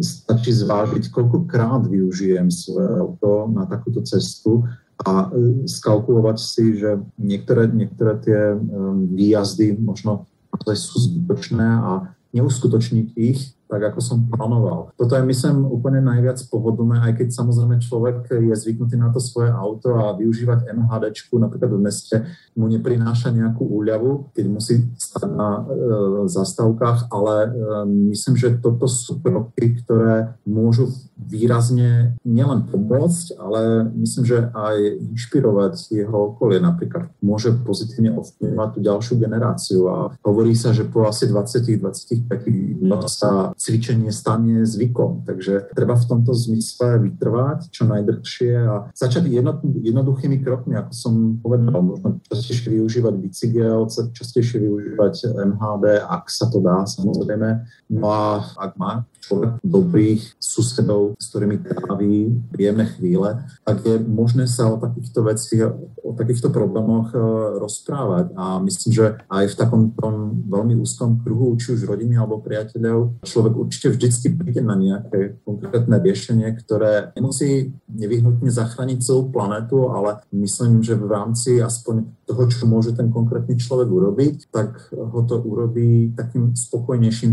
stačí 0.00 0.50
zvážiť, 0.52 1.12
koľkokrát 1.12 1.84
využijem 1.88 2.48
svoje 2.48 2.88
auto 2.96 3.52
na 3.52 3.68
takúto 3.68 4.00
cestu 4.04 4.64
a 5.04 5.28
e, 5.32 5.64
skalkulovať 5.68 6.36
si, 6.40 6.80
že 6.80 7.00
niektoré, 7.20 7.68
niektoré 7.68 8.12
tie 8.20 8.40
výjazdy 9.12 9.76
možno 9.80 10.28
sú 10.68 10.96
zbytočné 11.00 11.64
a 11.64 11.92
neuskutočniť 12.34 13.06
ich 13.16 13.57
tak 13.68 13.92
ako 13.92 14.00
som 14.00 14.18
plánoval. 14.26 14.96
Toto 14.96 15.12
je, 15.12 15.22
myslím, 15.22 15.68
úplne 15.68 16.00
najviac 16.00 16.40
pohodlné, 16.48 17.04
aj 17.04 17.12
keď 17.20 17.28
samozrejme 17.36 17.76
človek 17.84 18.18
je 18.32 18.54
zvyknutý 18.56 18.96
na 18.96 19.12
to 19.12 19.20
svoje 19.20 19.52
auto 19.52 19.92
a 19.94 20.16
využívať 20.16 20.72
MHD, 20.72 21.04
napríklad 21.38 21.70
v 21.76 21.84
meste, 21.84 22.16
mu 22.56 22.66
neprináša 22.66 23.30
nejakú 23.30 23.62
úľavu, 23.62 24.32
keď 24.32 24.44
musí 24.48 24.88
stať 24.96 25.30
na 25.30 25.62
e, 25.62 25.62
zastávkach, 26.26 27.12
ale 27.12 27.34
e, 27.44 27.48
myslím, 28.16 28.34
že 28.34 28.58
toto 28.58 28.88
sú 28.88 29.20
kroky, 29.20 29.78
ktoré 29.84 30.34
môžu 30.48 30.90
výrazne 31.14 32.18
nielen 32.24 32.66
pomôcť, 32.66 33.36
ale 33.36 33.86
myslím, 34.00 34.24
že 34.24 34.38
aj 34.50 34.76
inšpirovať 35.14 35.92
jeho 35.92 36.34
okolie. 36.34 36.58
Napríklad 36.58 37.12
môže 37.20 37.52
pozitívne 37.62 38.16
ovplyvňovať 38.16 38.68
tú 38.74 38.78
ďalšiu 38.80 39.14
generáciu 39.20 39.80
a 39.86 39.96
hovorí 40.24 40.56
sa, 40.56 40.72
že 40.72 40.88
po 40.88 41.04
asi 41.04 41.28
20-25 41.28 42.32
sa 43.08 43.52
cvičenie 43.58 44.14
stane 44.14 44.62
zvykom. 44.62 45.26
Takže 45.26 45.74
treba 45.74 45.98
v 45.98 46.08
tomto 46.08 46.32
zmysle 46.32 47.02
vytrvať 47.10 47.68
čo 47.74 47.84
najdrhšie 47.84 48.54
a 48.54 48.74
začať 48.94 49.26
jedno, 49.28 49.58
jednoduchými 49.62 50.40
krokmi, 50.40 50.78
ako 50.78 50.92
som 50.94 51.14
povedal, 51.42 51.82
možno 51.82 52.22
častejšie 52.30 52.78
využívať 52.78 53.14
bicykel, 53.18 53.90
častejšie 54.14 54.62
využívať 54.62 55.34
MHD, 55.34 55.84
ak 56.06 56.30
sa 56.30 56.46
to 56.46 56.62
dá 56.62 56.86
samozrejme. 56.86 57.66
No 57.90 58.06
a 58.08 58.46
ak 58.56 58.78
má 58.78 59.04
človek 59.28 59.60
dobrých 59.60 60.40
susedov, 60.40 61.18
s 61.20 61.28
ktorými 61.28 61.60
tráví 61.60 62.32
príjemné 62.48 62.88
chvíle, 62.96 63.44
tak 63.64 63.84
je 63.84 64.00
možné 64.00 64.48
sa 64.48 64.72
o 64.72 64.80
takýchto 64.80 65.20
veciach, 65.20 65.72
o 66.00 66.12
takýchto 66.16 66.48
problémoch 66.48 67.12
e, 67.12 67.18
rozprávať. 67.60 68.32
A 68.36 68.56
myslím, 68.64 68.90
že 68.96 69.06
aj 69.28 69.44
v 69.52 69.58
takom 69.58 69.82
tom 69.92 70.44
veľmi 70.48 70.80
úzkom 70.80 71.20
kruhu, 71.20 71.52
či 71.60 71.76
už 71.76 71.84
rodiny 71.84 72.16
alebo 72.16 72.40
priateľov, 72.40 73.20
človek 73.24 73.47
určite 73.54 73.94
vždycky 73.94 74.34
príde 74.34 74.60
na 74.60 74.74
nejaké 74.74 75.40
konkrétne 75.46 75.96
riešenie, 76.02 76.50
ktoré 76.60 77.14
nemusí 77.14 77.72
nevyhnutne 77.88 78.50
zachrániť 78.50 78.98
celú 79.00 79.30
planetu, 79.30 79.88
ale 79.88 80.20
myslím, 80.34 80.82
že 80.84 80.98
v 80.98 81.06
rámci 81.08 81.62
aspoň 81.62 82.04
toho, 82.28 82.42
čo 82.50 82.68
môže 82.68 82.92
ten 82.92 83.08
konkrétny 83.08 83.56
človek 83.56 83.88
urobiť, 83.88 84.36
tak 84.52 84.92
ho 84.92 85.20
to 85.24 85.40
urobí 85.40 86.12
takým 86.12 86.52
spokojnejším, 86.52 87.32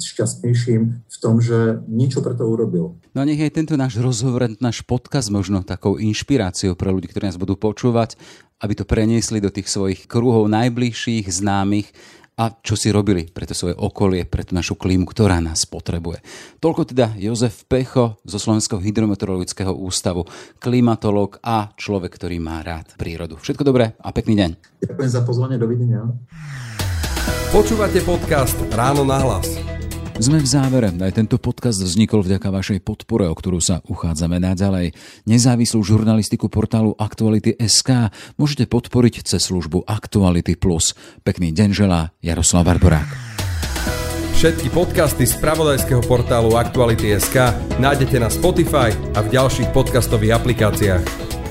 šťastnejším 0.00 0.82
v 1.06 1.16
tom, 1.22 1.38
že 1.38 1.78
niečo 1.86 2.24
pre 2.24 2.34
to 2.34 2.42
urobil. 2.48 2.98
No 3.14 3.22
a 3.22 3.28
nech 3.28 3.38
aj 3.38 3.54
tento 3.54 3.78
náš 3.78 4.00
rozhovor, 4.02 4.50
náš 4.58 4.82
podcast 4.82 5.30
možno 5.30 5.62
takou 5.62 6.00
inšpiráciou 6.00 6.74
pre 6.74 6.90
ľudí, 6.90 7.06
ktorí 7.06 7.30
nás 7.30 7.38
budú 7.38 7.54
počúvať, 7.54 8.18
aby 8.62 8.72
to 8.78 8.86
preniesli 8.86 9.42
do 9.42 9.50
tých 9.50 9.66
svojich 9.66 10.06
kruhov 10.06 10.46
najbližších, 10.46 11.26
známych 11.26 11.90
a 12.38 12.48
čo 12.64 12.74
si 12.78 12.88
robili 12.88 13.28
pre 13.28 13.44
to 13.44 13.52
svoje 13.52 13.76
okolie, 13.76 14.24
pre 14.24 14.42
tú 14.46 14.56
našu 14.56 14.74
klímu, 14.78 15.04
ktorá 15.04 15.38
nás 15.38 15.68
potrebuje. 15.68 16.24
Toľko 16.58 16.82
teda 16.88 17.12
Jozef 17.20 17.68
Pecho 17.68 18.20
zo 18.24 18.38
Slovenského 18.40 18.80
hydrometeorologického 18.80 19.72
ústavu, 19.72 20.24
klimatolog 20.56 21.36
a 21.44 21.72
človek, 21.76 22.16
ktorý 22.16 22.40
má 22.40 22.64
rád 22.64 22.96
prírodu. 22.96 23.36
Všetko 23.36 23.62
dobré 23.68 23.92
a 24.00 24.08
pekný 24.10 24.34
deň. 24.40 24.50
Ďakujem 24.88 25.10
za 25.12 25.22
pozvanie, 25.22 25.56
dovidenia. 25.60 26.08
Počúvate 27.52 28.00
podcast 28.00 28.56
Ráno 28.72 29.04
na 29.04 29.20
hlas. 29.20 29.71
Sme 30.20 30.44
v 30.44 30.48
závere. 30.48 30.92
Aj 30.92 31.12
tento 31.12 31.40
podcast 31.40 31.80
vznikol 31.80 32.20
vďaka 32.20 32.52
vašej 32.52 32.84
podpore, 32.84 33.24
o 33.24 33.34
ktorú 33.34 33.64
sa 33.64 33.80
uchádzame 33.88 34.36
naďalej. 34.36 34.92
Nezávislú 35.24 35.80
žurnalistiku 35.80 36.52
portálu 36.52 36.92
Aktuality 37.00 37.56
SK 37.56 38.12
môžete 38.36 38.68
podporiť 38.68 39.24
cez 39.24 39.48
službu 39.48 39.88
Aktuality 39.88 40.54
Plus. 40.60 40.92
Pekný 41.24 41.56
deň 41.56 41.70
želá 41.72 42.12
Jaroslav 42.20 42.68
Barborák. 42.68 43.08
Všetky 44.36 44.74
podcasty 44.74 45.24
z 45.24 45.38
pravodajského 45.38 46.04
portálu 46.04 46.60
Aktuality 46.60 47.14
SK 47.16 47.54
nájdete 47.80 48.18
na 48.20 48.28
Spotify 48.28 48.92
a 49.16 49.22
v 49.24 49.32
ďalších 49.32 49.70
podcastových 49.72 50.36
aplikáciách. 50.38 51.41